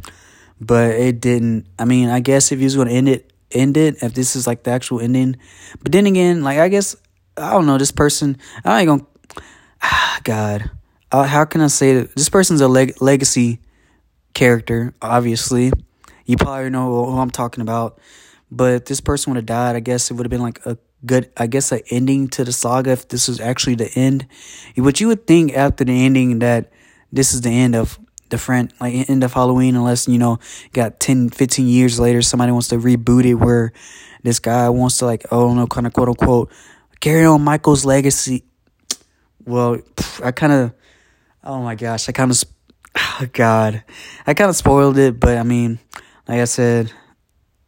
But 0.61 0.91
it 0.91 1.21
didn't. 1.21 1.67
I 1.79 1.85
mean, 1.87 2.11
I 2.11 2.21
guess 2.21 2.53
if 2.53 2.59
you 2.59 2.65
was 2.65 2.77
gonna 2.77 2.93
end 2.93 3.09
it, 3.09 3.33
end 3.51 3.77
it. 3.77 4.03
If 4.03 4.15
this 4.15 4.37
is 4.37 4.47
like 4.47 4.63
the 4.63 4.71
actual 4.71 5.01
ending, 5.01 5.37
but 5.83 5.93
then 5.93 6.07
again, 6.07 6.43
like 6.43 6.59
I 6.59 6.69
guess 6.69 6.95
I 7.37 7.53
don't 7.53 7.67
know. 7.67 7.79
This 7.79 7.93
person, 7.93 8.37
I 8.65 8.81
ain't 8.81 8.89
gonna. 8.89 9.07
Ah, 9.83 10.21
God, 10.23 10.71
uh, 11.13 11.25
how 11.25 11.45
can 11.45 11.61
I 11.61 11.69
say 11.69 11.95
that? 11.95 12.15
This 12.15 12.29
person's 12.29 12.61
a 12.61 12.69
leg- 12.69 13.01
legacy 13.01 13.61
character. 14.35 14.95
Obviously, 15.01 15.73
you 16.27 16.37
probably 16.37 16.71
know 16.71 17.07
who 17.07 17.19
I'm 17.19 17.31
talking 17.31 17.63
about. 17.63 17.99
But 18.51 18.75
if 18.75 18.85
this 18.85 19.01
person 19.01 19.33
would 19.33 19.39
have 19.39 19.47
died, 19.47 19.77
I 19.77 19.81
guess 19.81 20.11
it 20.11 20.15
would 20.15 20.27
have 20.27 20.31
been 20.31 20.43
like 20.43 20.65
a 20.65 20.79
good, 21.05 21.31
I 21.37 21.47
guess, 21.47 21.73
an 21.73 21.81
ending 21.91 22.29
to 22.29 22.45
the 22.45 22.53
saga 22.53 22.91
if 22.91 23.09
this 23.09 23.29
was 23.29 23.41
actually 23.41 23.75
the 23.75 23.91
end. 23.95 24.27
But 24.77 25.01
you 25.01 25.09
would 25.09 25.27
think 25.27 25.57
after 25.57 25.85
the 25.85 26.05
ending 26.05 26.39
that 26.41 26.73
this 27.13 27.35
is 27.35 27.41
the 27.41 27.51
end 27.51 27.75
of 27.75 27.99
the 28.29 28.39
friend, 28.39 28.73
like 28.81 29.09
end 29.09 29.23
of 29.25 29.33
Halloween, 29.33 29.77
unless, 29.77 30.09
you 30.09 30.19
know, 30.19 30.39
got 30.73 31.01
10, 31.01 31.31
15 31.31 31.67
years 31.67 32.01
later, 32.01 32.23
somebody 32.23 32.53
wants 32.53 32.69
to 32.69 32.77
reboot 32.77 33.25
it 33.25 33.35
where 33.35 33.73
this 34.23 34.39
guy 34.39 34.69
wants 34.69 34.99
to, 34.99 35.07
like, 35.07 35.25
oh 35.31 35.55
no, 35.55 35.67
kind 35.67 35.87
of 35.87 35.93
quote 35.93 36.09
unquote, 36.09 36.51
carry 37.01 37.25
on 37.25 37.43
Michael's 37.43 37.85
legacy. 37.85 38.45
Well, 39.45 39.79
I 40.23 40.33
kind 40.33 40.53
of, 40.53 40.73
oh 41.45 41.63
my 41.63 41.77
gosh, 41.77 42.09
I 42.09 42.13
kind 42.13 42.31
of, 42.31 42.43
oh 42.97 43.27
God, 43.33 43.85
I 44.27 44.35
kind 44.35 44.51
of 44.51 44.57
spoiled 44.57 44.99
it, 44.99 45.21
but 45.21 45.39
I 45.39 45.45
mean, 45.45 45.79
like 46.27 46.41
I 46.41 46.45
said, 46.45 46.93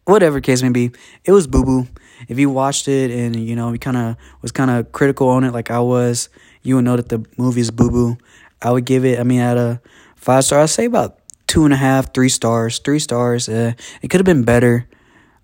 whatever 0.09 0.41
case 0.41 0.62
may 0.62 0.71
be, 0.71 0.91
it 1.25 1.33
was 1.33 1.47
boo 1.47 1.65
boo. 1.65 1.87
If 2.29 2.38
you 2.38 2.50
watched 2.50 2.88
it 2.88 3.11
and 3.11 3.37
you 3.37 3.55
know 3.55 3.73
you 3.73 3.79
kind 3.79 3.97
of 3.97 4.17
was 4.43 4.50
kind 4.53 4.71
of 4.71 4.91
critical 4.93 5.29
on 5.29 5.45
it, 5.45 5.53
like 5.53 5.71
I 5.71 5.81
was, 5.81 6.29
you 6.62 6.77
would 6.77 6.85
know 6.85 6.97
that 6.97 7.09
the 7.09 7.25
movie 7.37 7.61
is 7.61 7.71
boo 7.71 7.91
boo. 7.91 8.19
I 8.61 8.71
would 8.71 8.85
give 8.85 9.05
it. 9.05 9.21
I 9.21 9.23
mean, 9.23 9.41
at 9.41 9.57
a 9.57 9.81
five 10.17 10.45
star, 10.45 10.61
I'd 10.61 10.71
say 10.71 10.87
about 10.87 11.19
two 11.47 11.65
and 11.65 11.73
a 11.73 11.77
half, 11.77 12.12
three 12.12 12.29
stars. 12.29 12.79
Three 12.79 12.99
stars. 12.99 13.49
Uh, 13.49 13.73
it 14.03 14.09
could 14.09 14.19
have 14.19 14.27
been 14.27 14.45
better. 14.45 14.88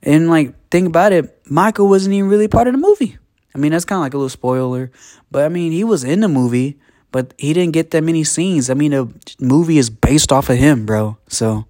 And 0.02 0.28
like, 0.28 0.54
think 0.70 0.88
about 0.88 1.12
it, 1.12 1.40
Michael 1.46 1.88
wasn't 1.88 2.14
even 2.14 2.28
really 2.28 2.48
part 2.48 2.66
of 2.66 2.74
the 2.74 2.78
movie. 2.78 3.18
I 3.54 3.58
mean, 3.58 3.72
that's 3.72 3.84
kind 3.84 3.98
of 3.98 4.02
like 4.02 4.14
a 4.14 4.16
little 4.16 4.28
spoiler, 4.28 4.90
but 5.30 5.44
I 5.44 5.48
mean, 5.48 5.70
he 5.70 5.84
was 5.84 6.02
in 6.02 6.20
the 6.20 6.28
movie, 6.28 6.76
but 7.12 7.32
he 7.38 7.52
didn't 7.52 7.72
get 7.72 7.92
that 7.92 8.02
many 8.02 8.24
scenes. 8.24 8.68
I 8.68 8.74
mean, 8.74 8.90
the 8.90 9.08
movie 9.38 9.78
is 9.78 9.90
based 9.90 10.32
off 10.32 10.50
of 10.50 10.56
him, 10.56 10.84
bro. 10.84 11.16
So, 11.28 11.66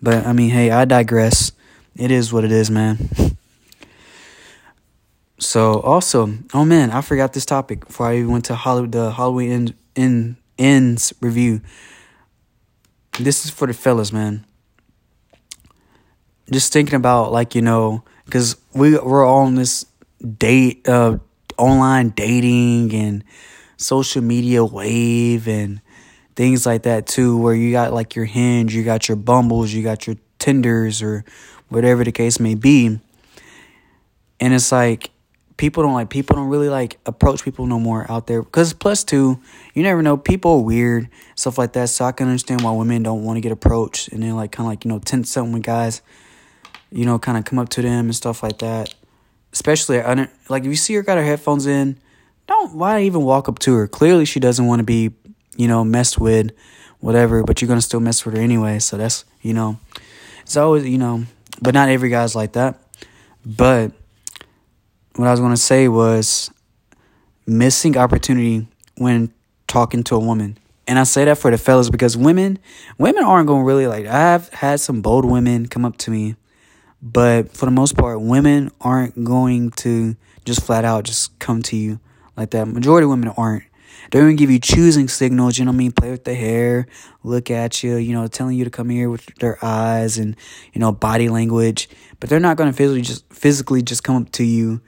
but 0.00 0.26
I 0.26 0.32
mean, 0.32 0.48
hey, 0.48 0.70
I 0.70 0.86
digress 0.86 1.52
it 1.96 2.10
is 2.10 2.32
what 2.32 2.44
it 2.44 2.52
is, 2.52 2.70
man. 2.70 2.98
So 5.38 5.80
also, 5.80 6.34
oh 6.52 6.64
man, 6.64 6.90
I 6.90 7.00
forgot 7.00 7.32
this 7.32 7.46
topic 7.46 7.86
before 7.86 8.06
I 8.06 8.18
even 8.18 8.30
went 8.30 8.44
to 8.46 8.54
Hollywood, 8.54 8.92
the 8.92 9.10
Halloween 9.10 9.50
in, 9.50 9.74
in 9.94 10.36
ends 10.58 11.14
review. 11.20 11.62
This 13.18 13.44
is 13.44 13.50
for 13.50 13.66
the 13.66 13.72
fellas, 13.72 14.12
man. 14.12 14.44
Just 16.52 16.72
thinking 16.72 16.94
about 16.94 17.32
like 17.32 17.54
you 17.54 17.62
know, 17.62 18.04
because 18.26 18.56
we 18.74 18.98
we're 18.98 19.24
all 19.24 19.46
on 19.46 19.54
this 19.54 19.86
date, 20.38 20.86
uh, 20.86 21.18
online 21.56 22.10
dating 22.10 22.94
and 22.94 23.24
social 23.76 24.22
media 24.22 24.64
wave 24.64 25.48
and 25.48 25.80
things 26.36 26.66
like 26.66 26.82
that 26.82 27.06
too, 27.06 27.38
where 27.38 27.54
you 27.54 27.72
got 27.72 27.92
like 27.92 28.14
your 28.14 28.26
Hinge, 28.26 28.74
you 28.74 28.84
got 28.84 29.08
your 29.08 29.16
Bumbles, 29.16 29.72
you 29.72 29.82
got 29.82 30.06
your 30.06 30.16
Tinders 30.38 31.02
or 31.02 31.24
whatever 31.70 32.04
the 32.04 32.12
case 32.12 32.38
may 32.38 32.54
be. 32.54 33.00
And 34.38 34.54
it's 34.54 34.70
like 34.70 35.10
people 35.56 35.82
don't 35.82 35.92
like 35.92 36.08
people 36.08 36.36
don't 36.36 36.48
really 36.48 36.70
like 36.70 36.98
approach 37.06 37.44
people 37.44 37.66
no 37.66 37.78
more 37.78 38.10
out 38.10 38.26
there. 38.26 38.42
Because 38.42 38.72
plus 38.74 39.04
two 39.04 39.40
you 39.74 39.82
never 39.82 40.02
know 40.02 40.16
people 40.16 40.52
are 40.52 40.60
weird 40.60 41.08
stuff 41.36 41.56
like 41.56 41.72
that. 41.74 41.88
So 41.88 42.04
i 42.04 42.12
can 42.12 42.28
understand 42.28 42.62
why 42.62 42.72
women 42.72 43.02
don't 43.02 43.24
want 43.24 43.36
to 43.36 43.40
get 43.40 43.52
approached 43.52 44.08
and 44.08 44.22
then 44.22 44.36
like 44.36 44.52
kind 44.52 44.66
of 44.66 44.72
like 44.72 44.84
you 44.84 44.90
know 44.90 44.98
tense 44.98 45.30
something 45.30 45.52
with 45.52 45.62
guys 45.62 46.02
you 46.90 47.04
know 47.04 47.18
kind 47.18 47.38
of 47.38 47.44
come 47.44 47.58
up 47.58 47.68
to 47.70 47.82
them 47.82 48.06
and 48.06 48.14
stuff 48.14 48.42
like 48.42 48.58
that. 48.58 48.94
Especially 49.52 50.00
like 50.48 50.62
if 50.62 50.68
you 50.68 50.76
see 50.76 50.94
her 50.94 51.02
got 51.02 51.18
her 51.18 51.24
headphones 51.24 51.66
in 51.66 51.98
don't 52.46 52.74
why 52.74 53.02
even 53.02 53.22
walk 53.22 53.48
up 53.48 53.58
to 53.60 53.74
her? 53.74 53.86
Clearly 53.86 54.24
she 54.24 54.40
doesn't 54.40 54.66
want 54.66 54.80
to 54.80 54.84
be 54.84 55.12
you 55.56 55.68
know 55.68 55.84
messed 55.84 56.18
with 56.18 56.52
whatever 57.00 57.42
but 57.42 57.60
you're 57.60 57.68
gonna 57.68 57.80
still 57.80 58.00
mess 58.00 58.24
with 58.24 58.34
her 58.34 58.40
anyway 58.40 58.78
so 58.78 58.96
that's 58.96 59.24
you 59.42 59.54
know. 59.54 59.78
It's 60.42 60.56
always 60.56 60.86
you 60.86 60.98
know 60.98 61.26
but 61.60 61.74
not 61.74 61.88
every 61.88 62.08
guy's 62.08 62.34
like 62.34 62.52
that. 62.52 62.78
But 63.44 63.92
what 65.16 65.28
I 65.28 65.30
was 65.30 65.40
going 65.40 65.52
to 65.52 65.56
say 65.56 65.88
was 65.88 66.50
missing 67.46 67.96
opportunity 67.96 68.66
when 68.96 69.32
talking 69.66 70.02
to 70.04 70.14
a 70.14 70.18
woman. 70.18 70.58
And 70.86 70.98
I 70.98 71.04
say 71.04 71.24
that 71.24 71.38
for 71.38 71.50
the 71.50 71.58
fellas 71.58 71.88
because 71.88 72.16
women 72.16 72.58
women 72.98 73.22
aren't 73.22 73.46
going 73.46 73.62
to 73.62 73.66
really 73.66 73.86
like 73.86 74.06
I've 74.06 74.48
had 74.48 74.80
some 74.80 75.02
bold 75.02 75.24
women 75.24 75.68
come 75.68 75.84
up 75.84 75.96
to 75.98 76.10
me, 76.10 76.34
but 77.00 77.52
for 77.52 77.66
the 77.66 77.70
most 77.70 77.96
part 77.96 78.20
women 78.20 78.70
aren't 78.80 79.24
going 79.24 79.70
to 79.72 80.16
just 80.44 80.62
flat 80.62 80.84
out 80.84 81.04
just 81.04 81.38
come 81.38 81.62
to 81.62 81.76
you 81.76 82.00
like 82.36 82.50
that. 82.50 82.66
Majority 82.66 83.04
of 83.04 83.10
women 83.10 83.28
aren't. 83.36 83.64
They're 84.10 84.22
gonna 84.22 84.34
give 84.34 84.50
you 84.50 84.58
choosing 84.58 85.08
signals, 85.08 85.58
you 85.58 85.64
know 85.64 85.70
what 85.70 85.76
I 85.76 85.78
mean? 85.78 85.92
Play 85.92 86.10
with 86.10 86.24
the 86.24 86.34
hair, 86.34 86.86
look 87.22 87.50
at 87.50 87.82
you, 87.82 87.96
you 87.96 88.12
know, 88.12 88.26
telling 88.26 88.56
you 88.56 88.64
to 88.64 88.70
come 88.70 88.90
here 88.90 89.10
with 89.10 89.26
their 89.36 89.62
eyes 89.64 90.18
and, 90.18 90.36
you 90.72 90.80
know, 90.80 90.92
body 90.92 91.28
language. 91.28 91.88
But 92.18 92.28
they're 92.28 92.40
not 92.40 92.56
gonna 92.56 92.72
physically 92.72 93.02
just 93.02 93.32
physically 93.32 93.82
just 93.82 94.04
come 94.04 94.16
up 94.16 94.32
to 94.32 94.44
you, 94.44 94.80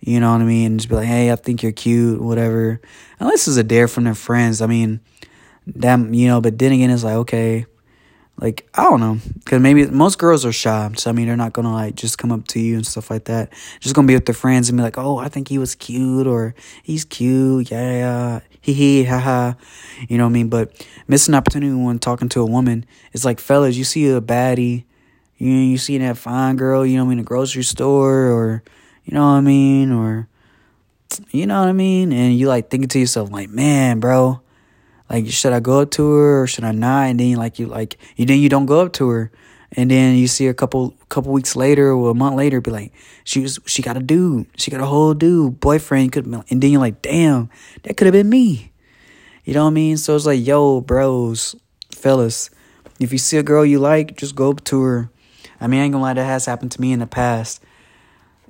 you 0.00 0.20
know 0.20 0.32
what 0.32 0.40
I 0.40 0.44
mean, 0.44 0.72
and 0.72 0.80
just 0.80 0.88
be 0.88 0.96
like, 0.96 1.06
Hey, 1.06 1.30
I 1.30 1.36
think 1.36 1.62
you're 1.62 1.72
cute, 1.72 2.20
whatever. 2.20 2.80
Unless 3.18 3.48
it's 3.48 3.56
a 3.56 3.62
dare 3.62 3.88
from 3.88 4.04
their 4.04 4.14
friends. 4.14 4.62
I 4.62 4.66
mean, 4.66 5.00
them, 5.66 6.14
you 6.14 6.28
know, 6.28 6.40
but 6.40 6.58
then 6.58 6.72
again 6.72 6.90
it's 6.90 7.04
like, 7.04 7.16
okay, 7.16 7.66
like 8.40 8.66
I 8.74 8.84
don't 8.84 9.00
know, 9.00 9.18
because 9.44 9.60
maybe 9.60 9.86
most 9.86 10.18
girls 10.18 10.46
are 10.46 10.52
shy. 10.52 10.90
So 10.96 11.10
I 11.10 11.12
mean, 11.12 11.26
they're 11.26 11.36
not 11.36 11.52
gonna 11.52 11.72
like 11.72 11.94
just 11.94 12.16
come 12.16 12.32
up 12.32 12.46
to 12.48 12.60
you 12.60 12.76
and 12.76 12.86
stuff 12.86 13.10
like 13.10 13.24
that. 13.24 13.52
Just 13.80 13.94
gonna 13.94 14.08
be 14.08 14.14
with 14.14 14.24
their 14.24 14.34
friends 14.34 14.68
and 14.68 14.78
be 14.78 14.82
like, 14.82 14.96
"Oh, 14.96 15.18
I 15.18 15.28
think 15.28 15.48
he 15.48 15.58
was 15.58 15.74
cute," 15.74 16.26
or 16.26 16.54
"He's 16.82 17.04
cute." 17.04 17.70
Yeah, 17.70 17.92
yeah, 17.92 18.40
hee 18.62 18.72
hee, 18.72 19.04
ha 19.04 19.18
ha. 19.18 19.56
You 20.08 20.16
know 20.16 20.24
what 20.24 20.30
I 20.30 20.32
mean? 20.32 20.48
But 20.48 20.86
missing 21.06 21.34
opportunity 21.34 21.74
when 21.74 21.98
talking 21.98 22.30
to 22.30 22.40
a 22.40 22.46
woman 22.46 22.86
it's 23.12 23.24
like, 23.24 23.40
fellas, 23.40 23.76
you 23.76 23.84
see 23.84 24.08
a 24.08 24.20
baddie, 24.20 24.84
you 25.36 25.50
you 25.50 25.76
see 25.76 25.98
that 25.98 26.16
fine 26.16 26.56
girl, 26.56 26.86
you 26.86 26.96
know 26.96 27.04
what 27.04 27.08
I 27.08 27.14
mean, 27.16 27.18
the 27.18 27.24
grocery 27.24 27.62
store, 27.62 28.30
or 28.30 28.62
you 29.04 29.12
know 29.12 29.22
what 29.22 29.34
I 29.34 29.40
mean, 29.42 29.92
or 29.92 30.28
you 31.30 31.46
know 31.46 31.60
what 31.60 31.68
I 31.68 31.72
mean, 31.72 32.12
and 32.12 32.38
you 32.38 32.48
like 32.48 32.70
thinking 32.70 32.88
to 32.88 32.98
yourself, 32.98 33.30
like, 33.30 33.50
man, 33.50 34.00
bro 34.00 34.40
like 35.10 35.26
should 35.26 35.52
I 35.52 35.58
go 35.58 35.80
up 35.80 35.90
to 35.92 36.12
her 36.12 36.42
or 36.42 36.46
should 36.46 36.62
I 36.62 36.70
not? 36.70 37.08
And 37.08 37.18
then 37.18 37.34
like 37.34 37.58
you 37.58 37.66
like 37.66 37.98
you 38.16 38.24
then 38.24 38.38
you 38.38 38.48
don't 38.48 38.66
go 38.66 38.80
up 38.80 38.92
to 38.94 39.08
her, 39.08 39.32
and 39.72 39.90
then 39.90 40.16
you 40.16 40.28
see 40.28 40.46
a 40.46 40.54
couple 40.54 40.94
couple 41.08 41.32
weeks 41.32 41.56
later 41.56 41.92
or 41.92 42.10
a 42.10 42.14
month 42.14 42.36
later, 42.36 42.60
be 42.60 42.70
like 42.70 42.92
she 43.24 43.40
was 43.40 43.58
she 43.66 43.82
got 43.82 43.96
a 43.96 44.00
dude, 44.00 44.46
she 44.56 44.70
got 44.70 44.80
a 44.80 44.86
whole 44.86 45.12
dude 45.12 45.58
boyfriend 45.58 46.12
could, 46.12 46.26
and 46.26 46.62
then 46.62 46.70
you're 46.70 46.80
like 46.80 47.02
damn 47.02 47.50
that 47.82 47.96
could 47.96 48.06
have 48.06 48.12
been 48.12 48.30
me, 48.30 48.72
you 49.44 49.52
know 49.52 49.64
what 49.64 49.70
I 49.70 49.74
mean? 49.74 49.96
So 49.96 50.14
it's 50.14 50.26
like 50.26 50.46
yo 50.46 50.80
bros, 50.80 51.56
fellas, 51.90 52.48
if 53.00 53.10
you 53.10 53.18
see 53.18 53.36
a 53.36 53.42
girl 53.42 53.66
you 53.66 53.80
like, 53.80 54.16
just 54.16 54.36
go 54.36 54.50
up 54.50 54.62
to 54.64 54.80
her. 54.82 55.10
I 55.60 55.66
mean 55.66 55.80
I 55.80 55.84
ain't 55.84 55.92
gonna 55.92 56.04
lie 56.04 56.14
that 56.14 56.24
has 56.24 56.46
happened 56.46 56.70
to 56.72 56.80
me 56.80 56.92
in 56.92 57.00
the 57.00 57.06
past. 57.06 57.60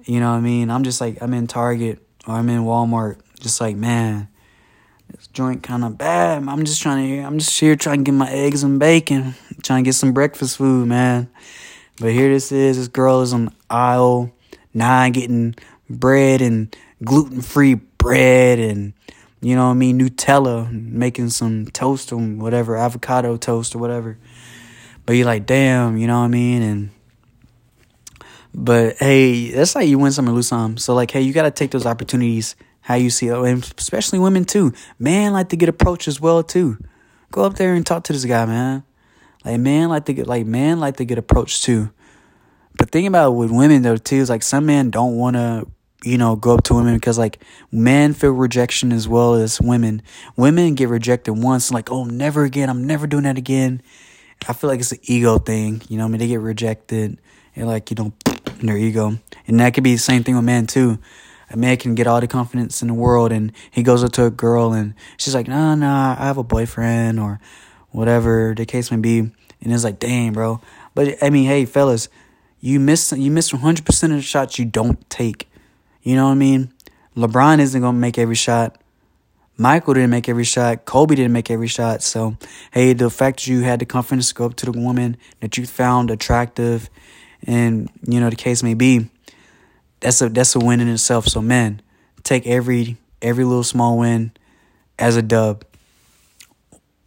You 0.04 0.20
know 0.20 0.30
what 0.30 0.36
I 0.36 0.40
mean? 0.40 0.70
I'm 0.70 0.84
just 0.84 1.00
like 1.00 1.22
I'm 1.22 1.32
in 1.32 1.46
Target 1.46 2.06
or 2.26 2.34
I'm 2.34 2.50
in 2.50 2.64
Walmart, 2.64 3.18
just 3.40 3.62
like 3.62 3.76
man 3.76 4.28
joint 5.32 5.62
kind 5.62 5.84
of 5.84 5.96
bad. 5.98 6.46
I'm 6.46 6.64
just 6.64 6.82
trying 6.82 7.08
to. 7.08 7.22
I'm 7.22 7.38
just 7.38 7.58
here 7.58 7.76
trying 7.76 7.98
to 7.98 8.04
get 8.04 8.14
my 8.14 8.30
eggs 8.30 8.62
and 8.62 8.78
bacon, 8.78 9.34
trying 9.62 9.84
to 9.84 9.88
get 9.88 9.94
some 9.94 10.12
breakfast 10.12 10.56
food, 10.56 10.88
man. 10.88 11.30
But 12.00 12.12
here 12.12 12.32
this 12.32 12.50
is. 12.52 12.76
This 12.76 12.88
girl 12.88 13.20
is 13.22 13.32
on 13.32 13.54
aisle 13.68 14.32
nine 14.74 15.12
getting 15.12 15.54
bread 15.88 16.40
and 16.40 16.74
gluten 17.04 17.40
free 17.42 17.74
bread 17.74 18.58
and 18.58 18.92
you 19.40 19.56
know 19.56 19.66
what 19.66 19.72
I 19.72 19.74
mean 19.74 19.98
Nutella, 19.98 20.70
making 20.70 21.30
some 21.30 21.66
toast 21.66 22.12
or 22.12 22.18
whatever 22.18 22.76
avocado 22.76 23.36
toast 23.36 23.74
or 23.74 23.78
whatever. 23.78 24.18
but 25.06 25.14
you're 25.14 25.26
like, 25.26 25.46
damn, 25.46 25.96
you 25.96 26.06
know 26.06 26.18
what 26.18 26.26
I 26.26 26.28
mean? 26.28 26.62
And 26.62 26.90
but 28.54 28.96
hey, 28.98 29.50
that's 29.50 29.74
like 29.74 29.88
you 29.88 29.98
win 29.98 30.12
some 30.12 30.26
and 30.26 30.34
lose 30.34 30.48
some. 30.48 30.76
So 30.76 30.94
like, 30.94 31.10
hey, 31.10 31.22
you 31.22 31.32
gotta 31.32 31.50
take 31.50 31.70
those 31.70 31.86
opportunities 31.86 32.54
how 32.80 32.94
you 32.94 33.10
see 33.10 33.28
it, 33.28 33.32
oh, 33.32 33.44
and 33.44 33.62
especially 33.78 34.18
women 34.18 34.44
too. 34.44 34.72
Man 34.98 35.32
like 35.32 35.50
to 35.50 35.56
get 35.56 35.68
approached 35.68 36.08
as 36.08 36.20
well 36.20 36.42
too. 36.42 36.78
Go 37.30 37.44
up 37.44 37.54
there 37.54 37.74
and 37.74 37.86
talk 37.86 38.04
to 38.04 38.12
this 38.12 38.24
guy, 38.24 38.44
man. 38.46 38.84
Like 39.44 39.60
man 39.60 39.88
like 39.88 40.06
to 40.06 40.12
get 40.12 40.26
like 40.26 40.46
man 40.46 40.80
like 40.80 40.96
to 40.96 41.04
get 41.04 41.18
approached 41.18 41.62
too. 41.62 41.90
But 42.76 42.90
think 42.90 43.08
about 43.08 43.32
with 43.32 43.50
women 43.50 43.82
though 43.82 43.96
too 43.96 44.16
is 44.16 44.30
like 44.30 44.42
some 44.42 44.66
men 44.66 44.90
don't 44.90 45.16
want 45.16 45.36
to 45.36 45.66
you 46.02 46.18
know 46.18 46.36
go 46.36 46.54
up 46.54 46.64
to 46.64 46.74
women 46.74 46.94
because 46.94 47.18
like 47.18 47.42
men 47.70 48.14
feel 48.14 48.30
rejection 48.30 48.92
as 48.92 49.08
well 49.08 49.34
as 49.34 49.60
women. 49.60 50.02
Women 50.36 50.74
get 50.74 50.88
rejected 50.88 51.34
once 51.34 51.70
like 51.70 51.90
oh 51.90 52.04
never 52.04 52.44
again 52.44 52.68
I'm 52.68 52.86
never 52.86 53.06
doing 53.06 53.24
that 53.24 53.38
again. 53.38 53.82
I 54.48 54.52
feel 54.52 54.68
like 54.68 54.80
it's 54.80 54.92
an 54.92 55.00
ego 55.02 55.38
thing. 55.38 55.82
You 55.88 55.98
know 55.98 56.04
I 56.04 56.08
mean 56.08 56.18
they 56.18 56.28
get 56.28 56.40
rejected 56.40 57.20
and 57.56 57.66
like 57.66 57.90
you 57.90 57.96
know 57.96 58.12
their 58.62 58.76
ego 58.76 59.18
and 59.46 59.60
that 59.60 59.74
could 59.74 59.84
be 59.84 59.92
the 59.92 59.98
same 59.98 60.22
thing 60.22 60.36
with 60.36 60.44
men 60.44 60.66
too 60.66 60.98
a 61.50 61.56
man 61.56 61.76
can 61.76 61.94
get 61.94 62.06
all 62.06 62.20
the 62.20 62.28
confidence 62.28 62.80
in 62.80 62.88
the 62.88 62.94
world 62.94 63.32
and 63.32 63.52
he 63.70 63.82
goes 63.82 64.04
up 64.04 64.12
to 64.12 64.24
a 64.24 64.30
girl 64.30 64.72
and 64.72 64.94
she's 65.16 65.34
like, 65.34 65.48
nah, 65.48 65.74
nah, 65.74 66.16
I 66.18 66.26
have 66.26 66.38
a 66.38 66.44
boyfriend 66.44 67.18
or 67.18 67.40
whatever 67.90 68.54
the 68.56 68.64
case 68.64 68.90
may 68.90 68.96
be. 68.96 69.18
And 69.18 69.34
it's 69.72 69.84
like, 69.84 69.98
dang, 69.98 70.32
bro. 70.32 70.60
But 70.94 71.22
I 71.22 71.30
mean, 71.30 71.46
hey, 71.46 71.64
fellas, 71.64 72.08
you 72.60 72.78
miss 72.78 73.12
you 73.12 73.30
miss 73.30 73.52
100% 73.52 74.02
of 74.04 74.10
the 74.10 74.22
shots 74.22 74.58
you 74.58 74.64
don't 74.64 75.08
take. 75.10 75.50
You 76.02 76.14
know 76.14 76.26
what 76.26 76.32
I 76.32 76.36
mean? 76.36 76.72
LeBron 77.16 77.58
isn't 77.58 77.80
going 77.80 77.94
to 77.94 78.00
make 78.00 78.16
every 78.16 78.34
shot. 78.34 78.80
Michael 79.56 79.94
didn't 79.94 80.10
make 80.10 80.28
every 80.28 80.44
shot. 80.44 80.86
Kobe 80.86 81.14
didn't 81.14 81.32
make 81.32 81.50
every 81.50 81.66
shot. 81.66 82.02
So, 82.02 82.38
hey, 82.70 82.94
the 82.94 83.10
fact 83.10 83.40
that 83.40 83.46
you 83.48 83.60
had 83.60 83.80
the 83.80 83.84
confidence 83.84 84.28
to 84.28 84.34
go 84.34 84.46
up 84.46 84.56
to 84.56 84.66
the 84.66 84.72
woman 84.72 85.18
that 85.40 85.58
you 85.58 85.66
found 85.66 86.10
attractive 86.10 86.88
and, 87.42 87.90
you 88.06 88.20
know, 88.20 88.30
the 88.30 88.36
case 88.36 88.62
may 88.62 88.74
be, 88.74 89.10
that's 90.00 90.20
a 90.22 90.28
that's 90.28 90.54
a 90.54 90.58
win 90.58 90.80
in 90.80 90.88
itself. 90.88 91.26
So 91.26 91.40
man, 91.40 91.82
take 92.22 92.46
every 92.46 92.96
every 93.22 93.44
little 93.44 93.64
small 93.64 93.98
win 93.98 94.32
as 94.98 95.16
a 95.16 95.22
dub. 95.22 95.64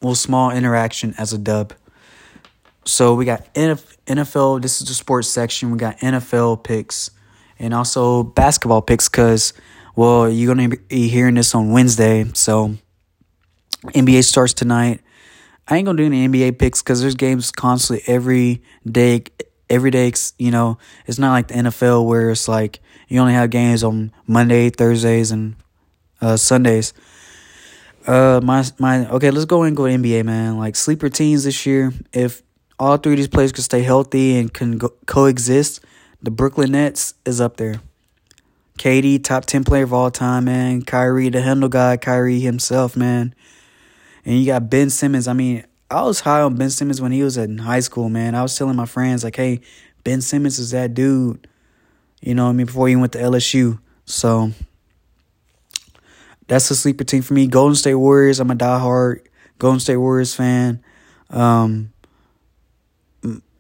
Little 0.01 0.15
small 0.15 0.51
interaction 0.51 1.13
as 1.17 1.33
a 1.33 1.37
dub. 1.37 1.73
So 2.85 3.15
we 3.15 3.25
got 3.25 3.53
NFL. 3.53 4.61
This 4.61 4.81
is 4.81 4.87
the 4.87 4.93
sports 4.93 5.29
section. 5.29 5.71
We 5.71 5.77
got 5.77 5.97
NFL 5.99 6.63
picks 6.63 7.11
and 7.59 7.73
also 7.73 8.23
basketball 8.23 8.81
picks 8.81 9.07
because 9.07 9.53
well 9.95 10.29
you're 10.29 10.53
gonna 10.53 10.69
be 10.69 11.07
hearing 11.07 11.35
this 11.35 11.55
on 11.55 11.71
Wednesday. 11.71 12.25
So 12.33 12.75
NBA 13.87 14.23
starts 14.23 14.53
tonight. 14.53 15.01
I 15.67 15.77
ain't 15.77 15.85
gonna 15.85 15.97
do 15.97 16.05
any 16.05 16.27
NBA 16.27 16.59
picks 16.59 16.81
because 16.81 17.01
there's 17.01 17.15
games 17.15 17.51
constantly 17.51 18.03
every 18.13 18.61
day 18.85 19.23
every 19.69 19.91
day, 19.91 20.11
you 20.37 20.51
know, 20.51 20.77
it's 21.05 21.19
not 21.19 21.31
like 21.31 21.47
the 21.47 21.55
NFL 21.55 22.05
where 22.05 22.29
it's 22.29 22.47
like 22.47 22.79
you 23.07 23.19
only 23.19 23.33
have 23.33 23.49
games 23.49 23.83
on 23.83 24.11
Monday, 24.27 24.69
Thursdays, 24.69 25.31
and 25.31 25.55
uh, 26.21 26.37
Sundays. 26.37 26.93
Uh, 28.05 28.41
my 28.43 28.65
my 28.79 29.09
okay, 29.11 29.31
let's 29.31 29.45
go 29.45 29.63
and 29.63 29.75
go 29.75 29.83
NBA, 29.83 30.25
man. 30.25 30.57
Like 30.57 30.75
sleeper 30.75 31.09
teams 31.09 31.45
this 31.45 31.65
year. 31.65 31.93
If 32.11 32.41
all 32.79 32.97
three 32.97 33.13
of 33.13 33.17
these 33.17 33.27
players 33.27 33.51
can 33.51 33.63
stay 33.63 33.81
healthy 33.81 34.37
and 34.37 34.53
can 34.53 34.77
go- 34.77 34.93
coexist, 35.05 35.79
the 36.21 36.31
Brooklyn 36.31 36.71
Nets 36.71 37.13
is 37.25 37.39
up 37.39 37.57
there. 37.57 37.81
KD, 38.77 39.23
top 39.23 39.45
ten 39.45 39.63
player 39.63 39.83
of 39.83 39.93
all 39.93 40.11
time, 40.11 40.45
man. 40.45 40.81
Kyrie, 40.81 41.29
the 41.29 41.41
handle 41.41 41.69
guy, 41.69 41.95
Kyrie 41.97 42.39
himself, 42.39 42.97
man. 42.97 43.33
And 44.25 44.39
you 44.39 44.45
got 44.45 44.69
Ben 44.69 44.89
Simmons. 44.89 45.27
I 45.27 45.33
mean, 45.33 45.63
I 45.93 46.01
was 46.01 46.21
high 46.21 46.41
on 46.41 46.55
Ben 46.55 46.71
Simmons 46.71 46.99
when 46.99 47.11
he 47.11 47.21
was 47.21 47.37
in 47.37 47.59
high 47.59 47.81
school, 47.81 48.09
man. 48.09 48.33
I 48.33 48.41
was 48.41 48.57
telling 48.57 48.75
my 48.75 48.85
friends, 48.87 49.23
like, 49.23 49.35
hey, 49.35 49.61
Ben 50.03 50.21
Simmons 50.21 50.57
is 50.57 50.71
that 50.71 50.93
dude. 50.93 51.47
You 52.21 52.33
know 52.33 52.49
I 52.49 52.51
mean? 52.51 52.65
Before 52.65 52.87
he 52.87 52.95
went 52.95 53.11
to 53.13 53.19
LSU. 53.19 53.79
So 54.05 54.51
that's 56.47 56.71
a 56.71 56.75
sleeper 56.75 57.03
team 57.03 57.21
for 57.21 57.33
me. 57.33 57.47
Golden 57.47 57.75
State 57.75 57.95
Warriors, 57.95 58.39
I'm 58.39 58.51
a 58.51 58.55
diehard 58.55 59.21
Golden 59.59 59.79
State 59.79 59.97
Warriors 59.97 60.33
fan. 60.33 60.83
Um 61.29 61.93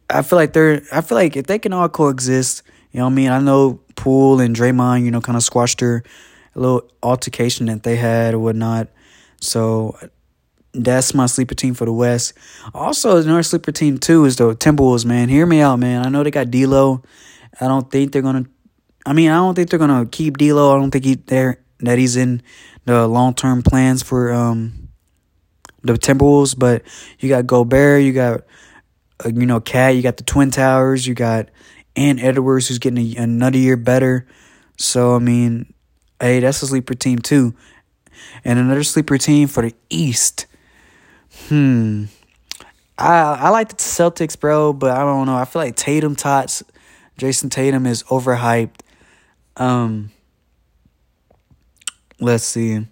I 0.09 0.21
feel 0.21 0.37
like 0.37 0.53
they're 0.53 0.81
I 0.91 1.01
feel 1.01 1.17
like 1.17 1.37
if 1.37 1.47
they 1.47 1.59
can 1.59 1.73
all 1.73 1.89
coexist, 1.89 2.63
you 2.91 2.99
know 2.99 3.05
what 3.05 3.11
I 3.11 3.15
mean? 3.15 3.29
I 3.29 3.39
know 3.39 3.79
Poole 3.95 4.39
and 4.39 4.55
Draymond, 4.55 5.05
you 5.05 5.11
know, 5.11 5.21
kind 5.21 5.37
of 5.37 5.43
squashed 5.43 5.79
their 5.79 6.03
little 6.55 6.89
altercation 7.01 7.67
that 7.67 7.83
they 7.83 7.95
had 7.95 8.33
or 8.33 8.39
whatnot. 8.39 8.89
So 9.41 9.97
that's 10.73 11.13
my 11.13 11.27
sleeper 11.27 11.53
team 11.53 11.73
for 11.73 11.85
the 11.85 11.93
West. 11.93 12.33
Also, 12.73 13.17
another 13.17 13.43
sleeper 13.43 13.71
team 13.71 13.97
too 13.97 14.25
is 14.25 14.37
the 14.37 14.55
Timberwolves. 14.55 15.05
Man, 15.05 15.29
hear 15.29 15.45
me 15.45 15.61
out, 15.61 15.79
man. 15.79 16.05
I 16.05 16.09
know 16.09 16.23
they 16.23 16.31
got 16.31 16.51
D'Lo. 16.51 17.03
I 17.61 17.67
don't 17.67 17.89
think 17.89 18.11
they're 18.11 18.21
gonna. 18.21 18.45
I 19.05 19.13
mean, 19.13 19.29
I 19.29 19.35
don't 19.35 19.53
think 19.53 19.69
they're 19.69 19.79
gonna 19.79 20.05
keep 20.05 20.37
D'Lo. 20.37 20.75
I 20.75 20.79
don't 20.79 20.91
think 20.91 21.05
he 21.05 21.15
there 21.15 21.63
that 21.79 21.99
he's 21.99 22.15
in 22.15 22.41
the 22.85 23.07
long 23.07 23.35
term 23.35 23.61
plans 23.61 24.01
for 24.01 24.33
um 24.33 24.89
the 25.83 25.93
Timberwolves. 25.93 26.57
But 26.57 26.83
you 27.19 27.29
got 27.29 27.45
Gobert, 27.45 28.01
you 28.01 28.13
got 28.13 28.41
uh, 29.23 29.29
you 29.29 29.45
know 29.45 29.59
KAT. 29.59 29.95
you 29.95 30.01
got 30.01 30.17
the 30.17 30.23
Twin 30.23 30.49
Towers, 30.49 31.05
you 31.05 31.13
got 31.13 31.49
Ant 31.95 32.21
Edwards 32.21 32.67
who's 32.67 32.79
getting 32.79 33.15
a, 33.15 33.21
another 33.21 33.59
year 33.59 33.77
better. 33.77 34.25
So 34.79 35.15
I 35.15 35.19
mean, 35.19 35.71
hey, 36.19 36.39
that's 36.39 36.63
a 36.63 36.67
sleeper 36.67 36.95
team 36.95 37.19
too. 37.19 37.53
And 38.43 38.57
another 38.57 38.83
sleeper 38.83 39.19
team 39.19 39.47
for 39.47 39.61
the 39.61 39.75
East 39.89 40.47
Hmm. 41.47 42.05
I 42.97 43.13
I 43.13 43.49
like 43.49 43.69
the 43.69 43.75
Celtics, 43.75 44.39
bro, 44.39 44.73
but 44.73 44.91
I 44.91 44.99
don't 44.99 45.25
know. 45.25 45.35
I 45.35 45.45
feel 45.45 45.61
like 45.61 45.75
Tatum 45.75 46.15
Tots, 46.15 46.63
Jayson 47.17 47.49
Tatum 47.49 47.85
is 47.85 48.03
overhyped. 48.03 48.79
Um. 49.57 50.11
Let's 52.19 52.45
see. 52.45 52.85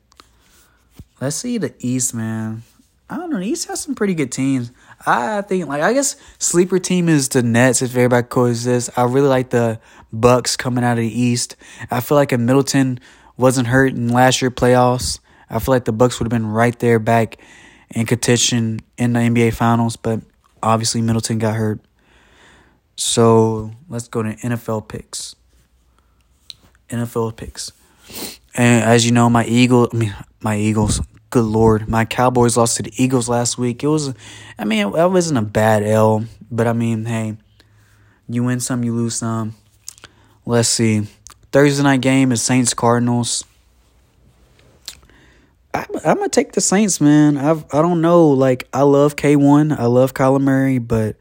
Let's 1.21 1.37
see 1.37 1.57
the 1.57 1.73
East, 1.79 2.13
man. 2.13 2.63
I 3.09 3.17
don't 3.17 3.29
know. 3.29 3.39
The 3.39 3.45
East 3.45 3.67
has 3.67 3.79
some 3.79 3.95
pretty 3.95 4.13
good 4.13 4.31
teams. 4.31 4.71
I 5.05 5.41
think, 5.41 5.67
like, 5.67 5.81
I 5.81 5.93
guess 5.93 6.15
sleeper 6.37 6.79
team 6.79 7.07
is 7.07 7.29
the 7.29 7.43
Nets 7.43 7.81
if 7.81 7.91
everybody 7.95 8.27
coexists. 8.27 8.89
I 8.97 9.03
really 9.03 9.27
like 9.27 9.49
the 9.49 9.79
Bucks 10.11 10.57
coming 10.57 10.83
out 10.83 10.97
of 10.97 11.03
the 11.03 11.21
East. 11.21 11.55
I 11.89 12.01
feel 12.01 12.17
like 12.17 12.33
if 12.33 12.39
Middleton 12.39 12.99
wasn't 13.37 13.67
hurt 13.67 13.93
in 13.93 14.09
last 14.09 14.41
year 14.41 14.51
playoffs, 14.51 15.19
I 15.49 15.59
feel 15.59 15.73
like 15.73 15.85
the 15.85 15.91
Bucks 15.91 16.19
would 16.19 16.25
have 16.25 16.41
been 16.41 16.47
right 16.47 16.77
there 16.79 16.99
back 16.99 17.37
in 17.93 18.05
contention 18.05 18.79
in 18.97 19.13
the 19.13 19.19
NBA 19.19 19.53
Finals, 19.53 19.95
but 19.95 20.21
obviously 20.63 21.01
Middleton 21.01 21.39
got 21.39 21.55
hurt. 21.55 21.79
So 22.95 23.71
let's 23.89 24.07
go 24.07 24.23
to 24.23 24.35
NFL 24.35 24.87
picks. 24.87 25.35
NFL 26.89 27.35
picks. 27.35 27.71
And 28.55 28.83
as 28.83 29.05
you 29.05 29.11
know, 29.11 29.29
my 29.29 29.45
Eagle, 29.45 29.89
I 29.91 29.95
mean, 29.95 30.15
my 30.41 30.57
Eagles, 30.57 31.01
good 31.29 31.45
lord, 31.45 31.87
my 31.87 32.05
Cowboys 32.05 32.57
lost 32.57 32.77
to 32.77 32.83
the 32.83 32.93
Eagles 33.01 33.29
last 33.29 33.57
week. 33.57 33.83
It 33.83 33.87
was, 33.87 34.13
I 34.59 34.65
mean, 34.65 34.79
it 34.79 35.09
wasn't 35.09 35.39
a 35.39 35.43
bad 35.43 35.83
L, 35.83 36.25
but 36.51 36.67
I 36.67 36.73
mean, 36.73 37.05
hey, 37.05 37.37
you 38.27 38.43
win 38.43 38.59
some, 38.59 38.83
you 38.83 38.93
lose 38.93 39.15
some. 39.15 39.55
Let's 40.45 40.69
see. 40.69 41.07
Thursday 41.51 41.83
night 41.83 42.01
game 42.01 42.31
is 42.31 42.41
Saints 42.41 42.73
Cardinals. 42.73 43.43
I, 45.73 45.85
I'm 46.03 46.17
gonna 46.17 46.29
take 46.29 46.53
the 46.53 46.61
Saints, 46.61 46.99
man. 46.99 47.37
I've 47.37 47.65
I 47.73 47.81
don't 47.81 48.01
know. 48.01 48.27
Like 48.29 48.67
I 48.73 48.81
love 48.81 49.15
K 49.15 49.35
one. 49.35 49.71
I 49.71 49.85
love 49.85 50.13
Kyler 50.13 50.41
Murray, 50.41 50.79
but 50.79 51.15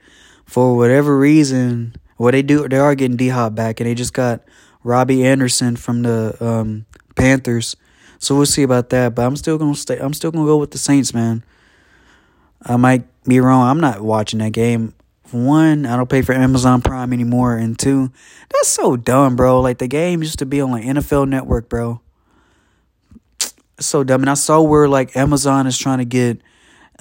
for 0.44 0.76
whatever 0.76 1.16
reason, 1.16 1.94
what 2.16 2.32
they 2.32 2.42
do, 2.42 2.68
they 2.68 2.78
are 2.78 2.94
getting 2.94 3.16
D 3.16 3.28
Hop 3.28 3.54
back, 3.54 3.80
and 3.80 3.88
they 3.88 3.94
just 3.94 4.12
got 4.12 4.42
Robbie 4.82 5.24
Anderson 5.24 5.76
from 5.76 6.02
the 6.02 6.36
um, 6.44 6.86
Panthers. 7.14 7.76
So 8.18 8.34
we'll 8.34 8.46
see 8.46 8.62
about 8.62 8.90
that. 8.90 9.14
But 9.14 9.26
I'm 9.26 9.36
still 9.36 9.58
gonna 9.58 9.74
stay. 9.74 9.98
I'm 9.98 10.14
still 10.14 10.30
gonna 10.30 10.46
go 10.46 10.56
with 10.56 10.72
the 10.72 10.78
Saints, 10.78 11.14
man. 11.14 11.44
I 12.62 12.76
might 12.76 13.04
be 13.24 13.40
wrong. 13.40 13.68
I'm 13.68 13.80
not 13.80 14.00
watching 14.00 14.40
that 14.40 14.52
game. 14.52 14.94
One, 15.30 15.86
I 15.86 15.96
don't 15.96 16.10
pay 16.10 16.22
for 16.22 16.32
Amazon 16.32 16.82
Prime 16.82 17.12
anymore, 17.12 17.56
and 17.56 17.78
two, 17.78 18.10
that's 18.50 18.68
so 18.68 18.96
dumb, 18.96 19.36
bro. 19.36 19.60
Like 19.60 19.78
the 19.78 19.86
game 19.86 20.22
used 20.22 20.40
to 20.40 20.46
be 20.46 20.60
on 20.60 20.72
like 20.72 20.82
NFL 20.82 21.28
Network, 21.28 21.68
bro 21.68 22.00
so 23.80 24.04
dumb. 24.04 24.22
And 24.22 24.30
I 24.30 24.34
saw 24.34 24.60
where 24.60 24.88
like 24.88 25.16
Amazon 25.16 25.66
is 25.66 25.78
trying 25.78 25.98
to 25.98 26.04
get 26.04 26.40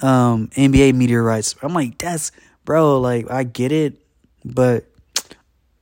um 0.00 0.48
NBA 0.48 0.94
media 0.94 1.20
rights. 1.20 1.54
I'm 1.62 1.74
like, 1.74 1.98
that's 1.98 2.32
bro, 2.64 3.00
like 3.00 3.30
I 3.30 3.44
get 3.44 3.72
it, 3.72 4.00
but 4.44 4.84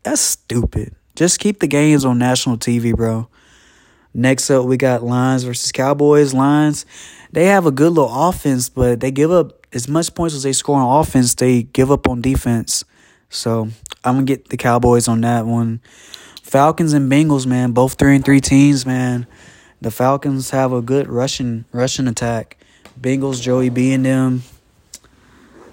that's 0.02 0.20
stupid. 0.20 0.94
Just 1.16 1.40
keep 1.40 1.60
the 1.60 1.66
games 1.66 2.04
on 2.04 2.18
national 2.18 2.58
TV, 2.58 2.94
bro. 2.94 3.28
Next 4.14 4.50
up, 4.50 4.64
we 4.64 4.76
got 4.76 5.02
Lions 5.02 5.42
versus 5.42 5.70
Cowboys. 5.72 6.32
Lions, 6.32 6.86
they 7.32 7.46
have 7.46 7.66
a 7.66 7.70
good 7.70 7.92
little 7.92 8.28
offense, 8.28 8.68
but 8.68 9.00
they 9.00 9.10
give 9.10 9.30
up 9.30 9.66
as 9.72 9.88
much 9.88 10.14
points 10.14 10.34
as 10.34 10.42
they 10.42 10.52
score 10.52 10.80
on 10.80 11.00
offense, 11.00 11.34
they 11.34 11.62
give 11.62 11.90
up 11.90 12.08
on 12.08 12.20
defense. 12.20 12.84
So 13.30 13.68
I'm 14.04 14.14
gonna 14.14 14.24
get 14.24 14.48
the 14.48 14.56
Cowboys 14.56 15.08
on 15.08 15.20
that 15.22 15.46
one. 15.46 15.80
Falcons 16.42 16.94
and 16.94 17.10
Bengals, 17.12 17.46
man, 17.46 17.72
both 17.72 17.98
three 17.98 18.16
and 18.16 18.24
three 18.24 18.40
teams, 18.40 18.86
man. 18.86 19.26
The 19.80 19.90
Falcons 19.90 20.50
have 20.50 20.72
a 20.72 20.82
good 20.82 21.08
rushing 21.08 21.64
rushing 21.72 22.08
attack. 22.08 22.56
Bengals, 23.00 23.40
Joey 23.40 23.68
B 23.68 23.92
and 23.92 24.04
them. 24.04 24.42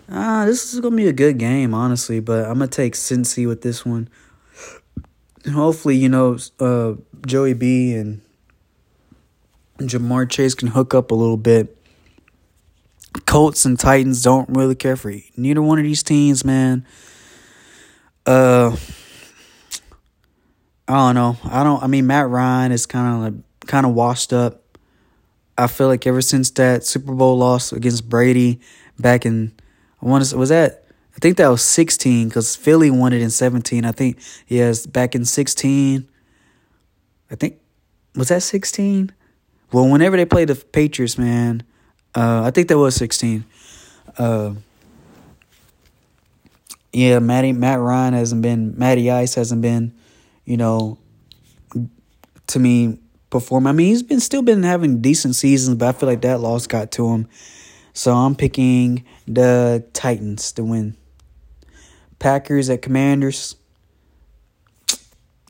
Ah, 0.09 0.45
this 0.45 0.73
is 0.73 0.79
gonna 0.79 0.95
be 0.95 1.07
a 1.07 1.13
good 1.13 1.37
game, 1.37 1.73
honestly. 1.73 2.19
But 2.19 2.45
I'm 2.45 2.59
gonna 2.59 2.67
take 2.67 2.93
Cincy 2.93 3.47
with 3.47 3.61
this 3.61 3.85
one. 3.85 4.09
hopefully, 5.51 5.95
you 5.95 6.09
know, 6.09 6.37
uh, 6.59 6.93
Joey 7.25 7.53
B 7.53 7.93
and 7.93 8.21
Ja'Marr 9.79 10.29
Chase 10.29 10.53
can 10.55 10.69
hook 10.69 10.93
up 10.93 11.11
a 11.11 11.15
little 11.15 11.37
bit. 11.37 11.75
Colts 13.25 13.65
and 13.65 13.79
Titans 13.79 14.21
don't 14.21 14.49
really 14.49 14.75
care 14.75 14.95
for 14.95 15.09
you. 15.09 15.21
neither 15.37 15.61
one 15.61 15.79
of 15.79 15.83
these 15.83 16.03
teams, 16.03 16.45
man. 16.45 16.85
Uh, 18.25 18.75
I 20.87 20.93
don't 20.93 21.15
know. 21.15 21.37
I 21.43 21.63
don't. 21.63 21.81
I 21.81 21.87
mean, 21.87 22.07
Matt 22.07 22.29
Ryan 22.29 22.71
is 22.71 22.85
kind 22.85 23.15
of 23.15 23.21
like, 23.21 23.43
kind 23.67 23.85
of 23.85 23.93
washed 23.93 24.33
up. 24.33 24.61
I 25.57 25.67
feel 25.67 25.87
like 25.87 26.05
ever 26.05 26.21
since 26.21 26.49
that 26.51 26.85
Super 26.85 27.13
Bowl 27.13 27.37
loss 27.37 27.71
against 27.71 28.09
Brady 28.09 28.59
back 28.99 29.25
in, 29.25 29.53
I 30.01 30.05
want 30.05 30.25
to 30.25 30.37
was 30.37 30.49
that 30.49 30.85
I 31.15 31.19
think 31.19 31.37
that 31.37 31.47
was 31.47 31.61
sixteen 31.61 32.27
because 32.27 32.55
Philly 32.55 32.91
won 32.91 33.13
it 33.13 33.21
in 33.21 33.29
seventeen. 33.29 33.85
I 33.85 33.91
think 33.93 34.19
yes, 34.47 34.85
back 34.85 35.15
in 35.15 35.23
sixteen. 35.23 36.09
I 37.31 37.35
think 37.35 37.59
was 38.15 38.27
that 38.29 38.43
sixteen. 38.43 39.11
Well, 39.71 39.89
whenever 39.89 40.17
they 40.17 40.25
played 40.25 40.49
the 40.49 40.55
Patriots, 40.55 41.17
man, 41.17 41.63
uh, 42.13 42.43
I 42.43 42.51
think 42.51 42.67
that 42.67 42.77
was 42.77 42.95
sixteen. 42.95 43.45
Uh, 44.17 44.55
yeah, 46.91 47.19
Matty 47.19 47.53
Matt 47.53 47.79
Ryan 47.79 48.13
hasn't 48.13 48.41
been 48.41 48.77
Matty 48.77 49.09
Ice 49.09 49.35
hasn't 49.35 49.61
been, 49.61 49.93
you 50.43 50.57
know, 50.57 50.97
to 52.47 52.59
me 52.59 52.99
perform. 53.39 53.67
I 53.67 53.73
mean, 53.73 53.87
he's 53.87 54.03
been 54.03 54.21
still 54.21 54.41
been 54.41 54.63
having 54.63 55.01
decent 55.01 55.35
seasons, 55.35 55.77
but 55.77 55.89
I 55.89 55.91
feel 55.91 56.07
like 56.07 56.21
that 56.21 56.39
loss 56.39 56.67
got 56.67 56.91
to 56.91 57.09
him. 57.09 57.27
So 57.91 58.13
I'm 58.13 58.33
picking 58.33 59.03
the 59.27 59.85
Titans 59.91 60.53
to 60.53 60.63
win. 60.63 60.95
Packers 62.17 62.69
at 62.69 62.81
Commanders. 62.81 63.55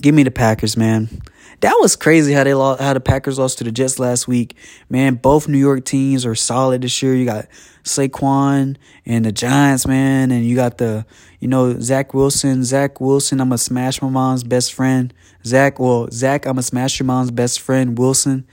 Give 0.01 0.15
me 0.15 0.23
the 0.23 0.31
Packers, 0.31 0.75
man. 0.75 1.21
That 1.61 1.77
was 1.79 1.95
crazy 1.95 2.33
how 2.33 2.43
they 2.43 2.53
lost, 2.53 2.81
how 2.81 2.93
the 2.93 2.99
Packers 2.99 3.39
lost 3.39 3.57
to 3.59 3.63
the 3.63 3.71
Jets 3.71 3.99
last 3.99 4.27
week. 4.27 4.55
Man, 4.89 5.15
both 5.15 5.47
New 5.47 5.57
York 5.57 5.85
teams 5.85 6.25
are 6.25 6.35
solid 6.35 6.81
this 6.81 7.01
year. 7.01 7.15
You 7.15 7.25
got 7.25 7.47
Saquon 7.83 8.77
and 9.05 9.25
the 9.25 9.31
Giants, 9.31 9.87
man, 9.87 10.31
and 10.31 10.45
you 10.45 10.55
got 10.55 10.77
the 10.77 11.05
you 11.39 11.47
know 11.47 11.79
Zach 11.79 12.13
Wilson. 12.13 12.63
Zach 12.63 12.99
Wilson, 12.99 13.39
I'm 13.39 13.49
gonna 13.49 13.57
smash 13.57 14.01
my 14.01 14.09
mom's 14.09 14.43
best 14.43 14.73
friend. 14.73 15.13
Zach, 15.45 15.79
well, 15.79 16.09
Zach, 16.11 16.45
I'm 16.45 16.53
gonna 16.53 16.63
smash 16.63 16.99
your 16.99 17.05
mom's 17.05 17.31
best 17.31 17.61
friend. 17.61 17.97
Wilson, 17.97 18.45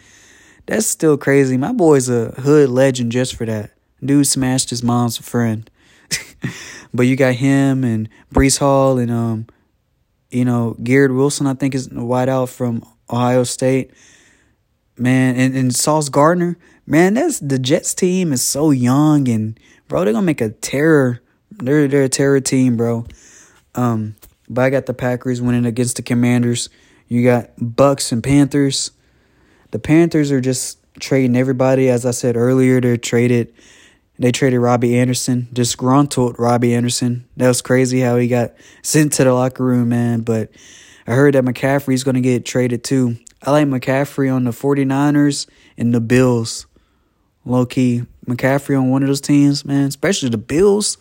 that's 0.67 0.87
still 0.87 1.17
crazy. 1.17 1.57
My 1.57 1.73
boy's 1.73 2.09
a 2.09 2.29
hood 2.41 2.71
legend 2.71 3.12
just 3.12 3.35
for 3.35 3.47
that. 3.47 3.73
Dude 4.05 4.27
smashed 4.27 4.71
his 4.71 4.83
mom's 4.83 5.19
friend. 5.19 5.69
but 6.95 7.05
you 7.05 7.17
got 7.17 7.35
him 7.35 7.85
and 7.85 8.09
Breece 8.35 8.59
Hall 8.59 8.99
and 8.99 9.11
um, 9.11 9.47
you 10.31 10.45
know 10.45 10.77
Garrett 10.83 11.15
Wilson. 11.15 11.47
I 11.47 11.55
think 11.55 11.75
is 11.75 11.87
a 11.87 11.91
wideout 11.91 12.49
from 12.49 12.85
Ohio 13.12 13.44
State. 13.44 13.92
Man, 14.96 15.37
and, 15.37 15.57
and 15.57 15.75
Sauce 15.75 16.09
Gardner, 16.09 16.59
man, 16.87 17.14
that's 17.14 17.40
the 17.40 17.59
Jets 17.59 17.94
team 17.94 18.33
is 18.33 18.42
so 18.42 18.70
young 18.70 19.29
and 19.29 19.59
bro, 19.88 20.05
they're 20.05 20.12
gonna 20.14 20.25
make 20.25 20.40
a 20.40 20.48
terror. 20.48 21.20
They're 21.51 21.87
they're 21.87 22.05
a 22.05 22.09
terror 22.09 22.40
team, 22.40 22.77
bro. 22.77 23.07
Um, 23.75 24.16
but 24.48 24.62
I 24.62 24.70
got 24.70 24.87
the 24.87 24.94
Packers 24.94 25.40
winning 25.42 25.66
against 25.66 25.96
the 25.96 26.03
Commanders. 26.03 26.70
You 27.09 27.22
got 27.22 27.51
Bucks 27.59 28.11
and 28.11 28.22
Panthers. 28.22 28.90
The 29.70 29.79
Panthers 29.79 30.31
are 30.31 30.40
just 30.40 30.79
trading 30.98 31.37
everybody. 31.37 31.90
As 31.90 32.07
I 32.07 32.11
said 32.11 32.37
earlier, 32.37 32.81
they're 32.81 32.96
traded. 32.96 33.53
They 34.18 34.33
traded 34.33 34.61
Robbie 34.61 34.98
Anderson, 34.98 35.48
disgruntled 35.53 36.38
Robbie 36.38 36.75
Anderson. 36.75 37.27
That 37.37 37.48
was 37.48 37.61
crazy 37.61 38.01
how 38.01 38.16
he 38.16 38.29
got 38.29 38.53
sent 38.83 39.12
to 39.14 39.25
the 39.25 39.35
locker 39.35 39.64
room, 39.64 39.90
man. 39.90 40.20
But 40.20 40.51
I 41.07 41.12
heard 41.12 41.35
that 41.35 41.45
McCaffrey's 41.45 42.05
going 42.05 42.15
to 42.15 42.21
get 42.21 42.45
traded 42.45 42.85
too. 42.85 43.17
I 43.43 43.51
like 43.51 43.67
McCaffrey 43.67 44.33
on 44.33 44.45
the 44.45 44.53
49ers 44.53 45.49
and 45.77 45.93
the 45.93 46.01
Bills. 46.01 46.67
Low 47.45 47.67
key. 47.67 48.07
McCaffrey 48.27 48.79
on 48.79 48.91
one 48.91 49.03
of 49.03 49.09
those 49.09 49.21
teams, 49.21 49.65
man, 49.65 49.88
especially 49.88 50.29
the 50.29 50.38
Bills. 50.38 50.97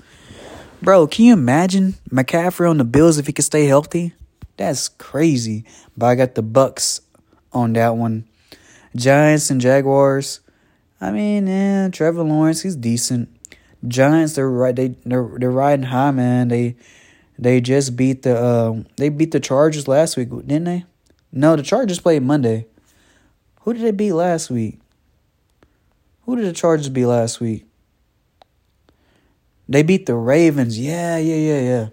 Bro, 0.81 1.07
can 1.07 1.25
you 1.25 1.33
imagine 1.33 1.95
McCaffrey 2.09 2.67
on 2.67 2.77
the 2.79 2.83
Bills 2.83 3.19
if 3.19 3.27
he 3.27 3.33
could 3.33 3.45
stay 3.45 3.65
healthy? 3.65 4.13
That's 4.57 4.89
crazy. 4.89 5.65
But 5.95 6.07
I 6.07 6.15
got 6.15 6.33
the 6.33 6.41
Bucks 6.41 7.01
on 7.53 7.73
that 7.73 7.95
one. 7.95 8.27
Giants 8.95 9.51
and 9.51 9.61
Jaguars. 9.61 10.39
I 10.99 11.11
mean, 11.11 11.47
yeah, 11.47 11.89
Trevor 11.89 12.23
Lawrence, 12.23 12.61
he's 12.61 12.75
decent. 12.75 13.29
Giants, 13.87 14.33
they're 14.33 14.49
right. 14.49 14.75
They 14.75 14.89
they're 15.05 15.29
they're 15.37 15.51
riding 15.51 15.85
high, 15.85 16.11
man. 16.11 16.49
They 16.49 16.75
they 17.41 17.59
just 17.59 17.95
beat 17.95 18.21
the 18.21 18.37
uh, 18.37 18.83
they 18.97 19.09
beat 19.09 19.31
the 19.31 19.39
Chargers 19.39 19.87
last 19.87 20.15
week, 20.15 20.29
didn't 20.29 20.65
they? 20.65 20.85
No, 21.31 21.55
the 21.55 21.63
Chargers 21.63 21.99
played 21.99 22.21
Monday. 22.21 22.67
Who 23.61 23.73
did 23.73 23.81
they 23.81 23.91
beat 23.91 24.13
last 24.13 24.51
week? 24.51 24.79
Who 26.25 26.35
did 26.35 26.45
the 26.45 26.53
Chargers 26.53 26.89
beat 26.89 27.07
last 27.07 27.39
week? 27.41 27.65
They 29.67 29.81
beat 29.81 30.05
the 30.05 30.15
Ravens. 30.15 30.79
Yeah, 30.79 31.17
yeah, 31.17 31.35
yeah, 31.35 31.61
yeah. 31.61 31.87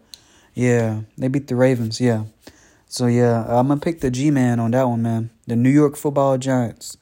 Yeah, 0.54 1.00
they 1.16 1.28
beat 1.28 1.46
the 1.46 1.56
Ravens. 1.56 2.00
Yeah. 2.00 2.24
So 2.87 3.06
yeah, 3.06 3.44
I'm 3.48 3.68
gonna 3.68 3.80
pick 3.80 4.00
the 4.00 4.11
G 4.11 4.30
man 4.30 4.61
on 4.61 4.72
that 4.72 4.88
one, 4.88 5.02
man. 5.02 5.30
The 5.46 5.56
New 5.56 5.70
York 5.70 5.96
Football 5.96 6.37
Giants. 6.37 6.98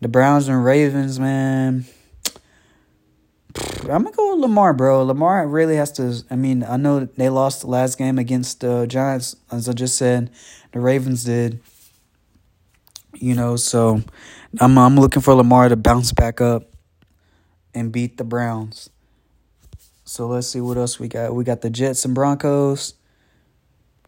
The 0.00 0.08
Browns 0.08 0.48
and 0.48 0.64
Ravens, 0.64 1.20
man. 1.20 1.84
I'm 3.82 4.02
gonna 4.02 4.16
go 4.16 4.34
with 4.34 4.40
Lamar, 4.40 4.72
bro. 4.72 5.04
Lamar 5.04 5.46
really 5.46 5.76
has 5.76 5.92
to. 5.92 6.22
I 6.30 6.36
mean, 6.36 6.64
I 6.64 6.76
know 6.76 7.04
they 7.04 7.28
lost 7.28 7.62
the 7.62 7.68
last 7.68 7.98
game 7.98 8.18
against 8.18 8.60
the 8.60 8.86
Giants, 8.86 9.36
as 9.50 9.68
I 9.68 9.72
just 9.72 9.96
said. 9.96 10.30
The 10.72 10.80
Ravens 10.80 11.24
did. 11.24 11.60
You 13.14 13.34
know, 13.34 13.56
so 13.56 14.02
I'm 14.60 14.76
I'm 14.76 14.96
looking 14.96 15.22
for 15.22 15.34
Lamar 15.34 15.68
to 15.68 15.76
bounce 15.76 16.12
back 16.12 16.40
up 16.40 16.64
and 17.74 17.92
beat 17.92 18.16
the 18.16 18.24
Browns. 18.24 18.90
So 20.04 20.26
let's 20.26 20.48
see 20.48 20.60
what 20.60 20.76
else 20.76 20.98
we 21.00 21.08
got. 21.08 21.34
We 21.34 21.44
got 21.44 21.60
the 21.60 21.70
Jets 21.70 22.04
and 22.04 22.14
Broncos. 22.14 22.94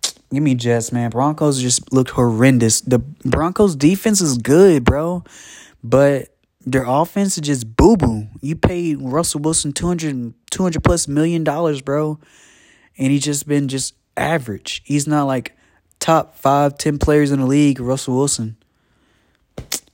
Give 0.32 0.42
me 0.42 0.54
Jets, 0.54 0.92
man. 0.92 1.10
Broncos 1.10 1.60
just 1.60 1.92
looked 1.92 2.10
horrendous. 2.10 2.80
The 2.80 2.98
Broncos 2.98 3.76
defense 3.76 4.20
is 4.20 4.38
good, 4.38 4.84
bro, 4.84 5.24
but 5.82 6.34
their 6.72 6.84
offense 6.86 7.36
is 7.36 7.42
just 7.42 7.76
boo 7.76 7.96
boo. 7.96 8.28
You 8.40 8.56
paid 8.56 9.00
Russell 9.00 9.40
Wilson 9.40 9.72
200, 9.72 10.34
200 10.50 10.84
plus 10.84 11.08
million 11.08 11.44
dollars, 11.44 11.80
bro. 11.80 12.18
And 12.96 13.12
he's 13.12 13.24
just 13.24 13.46
been 13.46 13.68
just 13.68 13.94
average. 14.16 14.82
He's 14.84 15.06
not 15.06 15.24
like 15.24 15.56
top 16.00 16.36
five, 16.36 16.78
ten 16.78 16.98
players 16.98 17.30
in 17.30 17.40
the 17.40 17.46
league, 17.46 17.80
Russell 17.80 18.16
Wilson. 18.16 18.56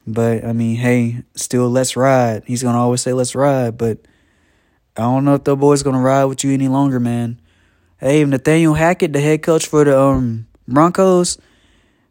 But 0.07 0.45
I 0.45 0.53
mean, 0.53 0.77
hey, 0.77 1.23
still 1.35 1.69
let's 1.69 1.97
ride. 1.97 2.43
He's 2.47 2.63
gonna 2.63 2.79
always 2.79 3.01
say 3.01 3.13
let's 3.13 3.35
ride, 3.35 3.79
but 3.79 3.99
I 4.97 5.03
don't 5.03 5.25
know 5.25 5.35
if 5.35 5.45
the 5.45 5.57
boy's 5.57 5.83
gonna 5.83 6.01
ride 6.01 6.25
with 6.25 6.45
you 6.45 6.53
any 6.53 6.69
longer, 6.69 7.01
man. 7.01 7.41
Hey, 7.99 8.25
Nathaniel 8.25 8.75
Hackett, 8.75 9.13
the 9.13 9.21
head 9.21 9.43
coach 9.43 9.67
for 9.67 9.85
the 9.85 9.99
um 9.99 10.47
Broncos, 10.69 11.39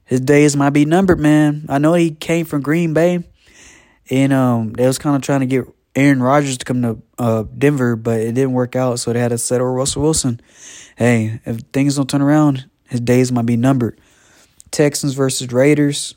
his 0.06 0.22
days 0.22 0.56
might 0.56 0.72
be 0.72 0.86
numbered, 0.86 1.20
man. 1.20 1.66
I 1.70 1.78
know 1.78 1.94
he 1.94 2.12
came 2.12 2.46
from 2.46 2.62
Green 2.62 2.94
Bay 2.94 3.24
and 4.10 4.34
um, 4.34 4.74
they 4.74 4.86
was 4.86 4.98
kind 4.98 5.16
of 5.16 5.22
trying 5.22 5.42
to 5.42 5.46
get 5.46 5.66
Aaron 5.96 6.22
Rodgers 6.22 6.58
to 6.58 6.66
come 6.66 6.82
to 6.82 7.02
uh, 7.20 7.44
Denver, 7.58 7.96
but 7.96 8.20
it 8.20 8.34
didn't 8.34 8.54
work 8.54 8.76
out, 8.76 9.00
so 9.00 9.14
they 9.14 9.20
had 9.20 9.30
to 9.30 9.38
settle 9.38 9.68
Russell 9.68 10.02
Wilson. 10.02 10.42
Hey, 10.98 11.40
if 11.46 11.62
things 11.72 11.96
don't 11.96 12.10
turn 12.10 12.22
around, 12.22 12.66
his 12.88 13.00
days 13.00 13.32
might 13.32 13.46
be 13.46 13.58
numbered. 13.58 14.00
Texans 14.72 15.14
versus 15.14 15.52
Raiders. 15.52 16.16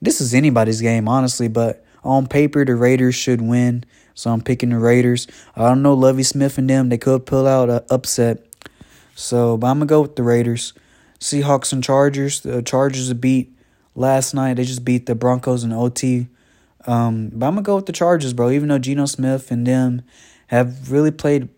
This 0.00 0.20
is 0.20 0.34
anybody's 0.34 0.80
game, 0.80 1.08
honestly, 1.08 1.48
but 1.48 1.84
on 2.04 2.26
paper, 2.26 2.64
the 2.64 2.74
Raiders 2.74 3.14
should 3.14 3.40
win, 3.40 3.84
so 4.14 4.30
I'm 4.30 4.42
picking 4.42 4.70
the 4.70 4.78
Raiders. 4.78 5.26
I 5.56 5.68
don't 5.68 5.82
know 5.82 5.94
Lovie 5.94 6.22
Smith 6.22 6.58
and 6.58 6.68
them; 6.68 6.88
they 6.88 6.98
could 6.98 7.24
pull 7.24 7.46
out 7.46 7.70
an 7.70 7.80
upset. 7.88 8.44
So, 9.14 9.56
but 9.56 9.68
I'm 9.68 9.78
gonna 9.78 9.86
go 9.86 10.02
with 10.02 10.16
the 10.16 10.22
Raiders. 10.22 10.74
Seahawks 11.20 11.72
and 11.72 11.82
Chargers. 11.82 12.40
The 12.40 12.62
Chargers 12.62 13.12
beat 13.14 13.56
last 13.94 14.34
night. 14.34 14.54
They 14.54 14.64
just 14.64 14.84
beat 14.84 15.06
the 15.06 15.14
Broncos 15.14 15.64
in 15.64 15.72
OT. 15.72 16.26
Um, 16.86 17.30
but 17.32 17.46
I'm 17.46 17.54
gonna 17.54 17.62
go 17.62 17.76
with 17.76 17.86
the 17.86 17.92
Chargers, 17.92 18.32
bro. 18.32 18.50
Even 18.50 18.68
though 18.68 18.78
Geno 18.78 19.06
Smith 19.06 19.50
and 19.50 19.66
them 19.66 20.02
have 20.48 20.90
really 20.90 21.10
played 21.10 21.48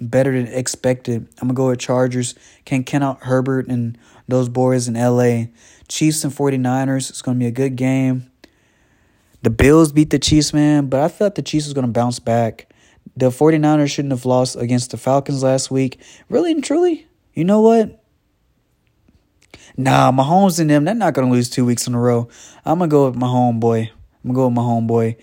better 0.00 0.32
than 0.32 0.52
expected, 0.52 1.28
I'm 1.40 1.48
gonna 1.48 1.54
go 1.54 1.68
with 1.68 1.78
Chargers. 1.78 2.34
Can 2.64 2.84
Kenneth 2.84 3.18
Herbert 3.22 3.68
and 3.68 3.98
those 4.28 4.48
boys 4.48 4.86
in 4.86 4.94
LA. 4.94 5.46
Chiefs 5.88 6.22
and 6.22 6.32
49ers. 6.32 7.10
It's 7.10 7.22
gonna 7.22 7.38
be 7.38 7.46
a 7.46 7.50
good 7.50 7.76
game. 7.76 8.30
The 9.42 9.50
Bills 9.50 9.92
beat 9.92 10.10
the 10.10 10.18
Chiefs, 10.18 10.52
man, 10.52 10.86
but 10.86 11.00
I 11.00 11.08
thought 11.08 11.34
the 11.34 11.42
Chiefs 11.42 11.66
was 11.66 11.74
gonna 11.74 11.88
bounce 11.88 12.18
back. 12.18 12.72
The 13.16 13.30
49ers 13.30 13.90
shouldn't 13.90 14.12
have 14.12 14.26
lost 14.26 14.56
against 14.56 14.90
the 14.90 14.96
Falcons 14.96 15.42
last 15.42 15.70
week. 15.70 16.00
Really 16.28 16.52
and 16.52 16.62
truly, 16.62 17.06
you 17.32 17.44
know 17.44 17.60
what? 17.60 18.02
Nah, 19.76 20.12
Mahomes 20.12 20.60
and 20.60 20.68
them, 20.68 20.84
they're 20.84 20.94
not 20.94 21.14
gonna 21.14 21.30
lose 21.30 21.48
two 21.48 21.64
weeks 21.64 21.86
in 21.86 21.94
a 21.94 22.00
row. 22.00 22.28
I'm 22.64 22.78
gonna 22.78 22.88
go 22.88 23.06
with 23.06 23.16
my 23.16 23.28
homeboy. 23.28 23.90
I'm 24.24 24.30
gonna 24.30 24.34
go 24.34 24.46
with 24.48 24.54
my 24.54 24.62
homeboy. 24.62 25.16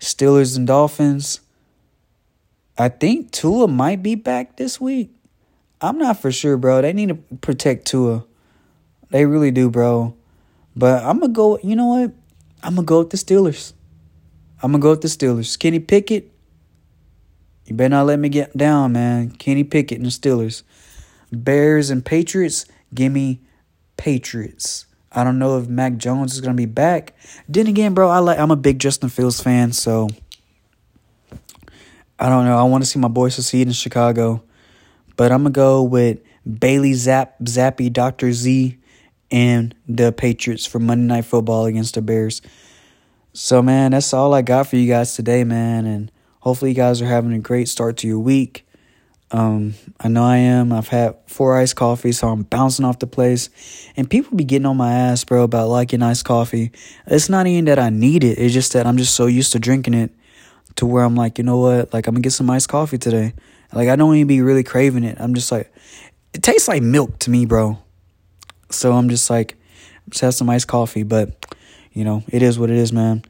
Steelers 0.00 0.56
and 0.56 0.66
Dolphins. 0.66 1.40
I 2.76 2.88
think 2.88 3.32
Tua 3.32 3.66
might 3.68 4.02
be 4.02 4.14
back 4.14 4.56
this 4.56 4.80
week. 4.80 5.10
I'm 5.80 5.98
not 5.98 6.20
for 6.20 6.30
sure, 6.30 6.56
bro. 6.56 6.82
They 6.82 6.92
need 6.92 7.08
to 7.08 7.14
protect 7.38 7.86
Tua. 7.86 8.24
They 9.10 9.26
really 9.26 9.50
do, 9.50 9.70
bro. 9.70 10.14
But 10.76 11.04
I'm 11.04 11.20
gonna 11.20 11.32
go. 11.32 11.58
You 11.62 11.76
know 11.76 11.86
what? 11.86 12.12
I'm 12.62 12.74
gonna 12.74 12.84
go 12.84 13.00
with 13.00 13.10
the 13.10 13.16
Steelers. 13.16 13.72
I'm 14.62 14.72
gonna 14.72 14.82
go 14.82 14.90
with 14.90 15.02
the 15.02 15.08
Steelers. 15.08 15.58
Kenny 15.58 15.78
Pickett. 15.78 16.32
You 17.66 17.74
better 17.74 17.90
not 17.90 18.06
let 18.06 18.18
me 18.18 18.28
get 18.28 18.56
down, 18.56 18.92
man. 18.92 19.30
Kenny 19.30 19.62
Pickett 19.62 19.98
and 19.98 20.06
the 20.06 20.10
Steelers. 20.10 20.62
Bears 21.30 21.90
and 21.90 22.04
Patriots. 22.04 22.64
Give 22.94 23.12
me 23.12 23.40
Patriots. 23.96 24.86
I 25.10 25.24
don't 25.24 25.38
know 25.38 25.58
if 25.58 25.68
Mac 25.68 25.96
Jones 25.96 26.34
is 26.34 26.40
gonna 26.40 26.54
be 26.54 26.66
back. 26.66 27.14
Then 27.48 27.66
again, 27.66 27.94
bro, 27.94 28.08
I 28.08 28.18
like 28.18 28.38
I'm 28.38 28.50
a 28.50 28.56
big 28.56 28.78
Justin 28.78 29.08
Fields 29.08 29.40
fan, 29.40 29.72
so 29.72 30.08
I 32.18 32.28
don't 32.28 32.44
know. 32.44 32.58
I 32.58 32.62
want 32.64 32.84
to 32.84 32.90
see 32.90 32.98
my 32.98 33.08
boy 33.08 33.28
succeed 33.30 33.66
in 33.66 33.72
Chicago. 33.72 34.42
But 35.16 35.32
I'm 35.32 35.42
gonna 35.42 35.50
go 35.50 35.82
with 35.82 36.20
Bailey 36.46 36.94
Zap 36.94 37.38
Zappe 37.40 37.92
Dr. 37.92 38.32
Z 38.32 38.78
and 39.30 39.74
the 39.88 40.12
Patriots 40.12 40.66
for 40.66 40.78
Monday 40.78 41.06
Night 41.06 41.24
Football 41.24 41.66
against 41.66 41.94
the 41.94 42.02
Bears. 42.02 42.40
So 43.32 43.62
man, 43.62 43.92
that's 43.92 44.12
all 44.12 44.34
I 44.34 44.42
got 44.42 44.68
for 44.68 44.76
you 44.76 44.86
guys 44.86 45.14
today, 45.14 45.42
man. 45.42 45.86
And 45.86 46.12
hopefully 46.40 46.70
you 46.72 46.76
guys 46.76 47.02
are 47.02 47.06
having 47.06 47.32
a 47.32 47.38
great 47.38 47.68
start 47.68 47.96
to 47.98 48.06
your 48.06 48.18
week. 48.18 48.67
Um, 49.30 49.74
I 50.00 50.08
know 50.08 50.24
I 50.24 50.38
am. 50.38 50.72
I've 50.72 50.88
had 50.88 51.16
four 51.26 51.56
iced 51.56 51.76
coffee, 51.76 52.12
so 52.12 52.28
I'm 52.28 52.44
bouncing 52.44 52.84
off 52.84 52.98
the 52.98 53.06
place. 53.06 53.50
And 53.96 54.08
people 54.08 54.36
be 54.36 54.44
getting 54.44 54.66
on 54.66 54.76
my 54.76 54.92
ass, 54.92 55.24
bro, 55.24 55.42
about 55.42 55.68
liking 55.68 56.02
iced 56.02 56.24
coffee. 56.24 56.72
It's 57.06 57.28
not 57.28 57.46
even 57.46 57.66
that 57.66 57.78
I 57.78 57.90
need 57.90 58.24
it. 58.24 58.38
It's 58.38 58.54
just 58.54 58.72
that 58.72 58.86
I'm 58.86 58.96
just 58.96 59.14
so 59.14 59.26
used 59.26 59.52
to 59.52 59.58
drinking 59.58 59.94
it 59.94 60.12
to 60.76 60.86
where 60.86 61.04
I'm 61.04 61.14
like, 61.14 61.38
you 61.38 61.44
know 61.44 61.58
what? 61.58 61.92
Like, 61.92 62.06
I'm 62.06 62.14
gonna 62.14 62.22
get 62.22 62.32
some 62.32 62.48
iced 62.48 62.68
coffee 62.68 62.98
today. 62.98 63.34
Like, 63.72 63.88
I 63.88 63.96
don't 63.96 64.14
even 64.14 64.26
be 64.28 64.40
really 64.40 64.64
craving 64.64 65.04
it. 65.04 65.18
I'm 65.20 65.34
just 65.34 65.52
like, 65.52 65.72
it 66.32 66.42
tastes 66.42 66.68
like 66.68 66.82
milk 66.82 67.18
to 67.20 67.30
me, 67.30 67.44
bro. 67.44 67.78
So 68.70 68.92
I'm 68.92 69.08
just 69.08 69.28
like, 69.28 69.56
just 70.08 70.22
have 70.22 70.34
some 70.34 70.48
iced 70.48 70.68
coffee. 70.68 71.02
But, 71.02 71.54
you 71.92 72.04
know, 72.04 72.22
it 72.28 72.42
is 72.42 72.58
what 72.58 72.70
it 72.70 72.76
is, 72.76 72.92
man. 72.92 73.24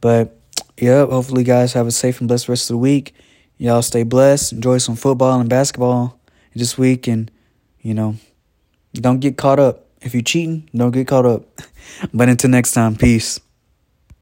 But, 0.00 0.38
yeah, 0.76 1.06
hopefully, 1.06 1.42
guys 1.44 1.72
have 1.72 1.86
a 1.86 1.90
safe 1.90 2.20
and 2.20 2.28
blessed 2.28 2.48
rest 2.48 2.70
of 2.70 2.74
the 2.74 2.78
week. 2.78 3.14
Y'all 3.58 3.82
stay 3.82 4.02
blessed. 4.02 4.52
Enjoy 4.52 4.78
some 4.78 4.96
football 4.96 5.40
and 5.40 5.48
basketball 5.48 6.18
this 6.54 6.76
week. 6.76 7.06
And, 7.06 7.30
you 7.80 7.94
know, 7.94 8.16
don't 8.94 9.20
get 9.20 9.36
caught 9.36 9.58
up. 9.58 9.86
If 10.00 10.14
you're 10.14 10.22
cheating, 10.22 10.68
don't 10.74 10.90
get 10.90 11.06
caught 11.06 11.26
up. 11.26 11.44
but 12.14 12.28
until 12.28 12.50
next 12.50 12.72
time, 12.72 12.96
peace. 12.96 13.40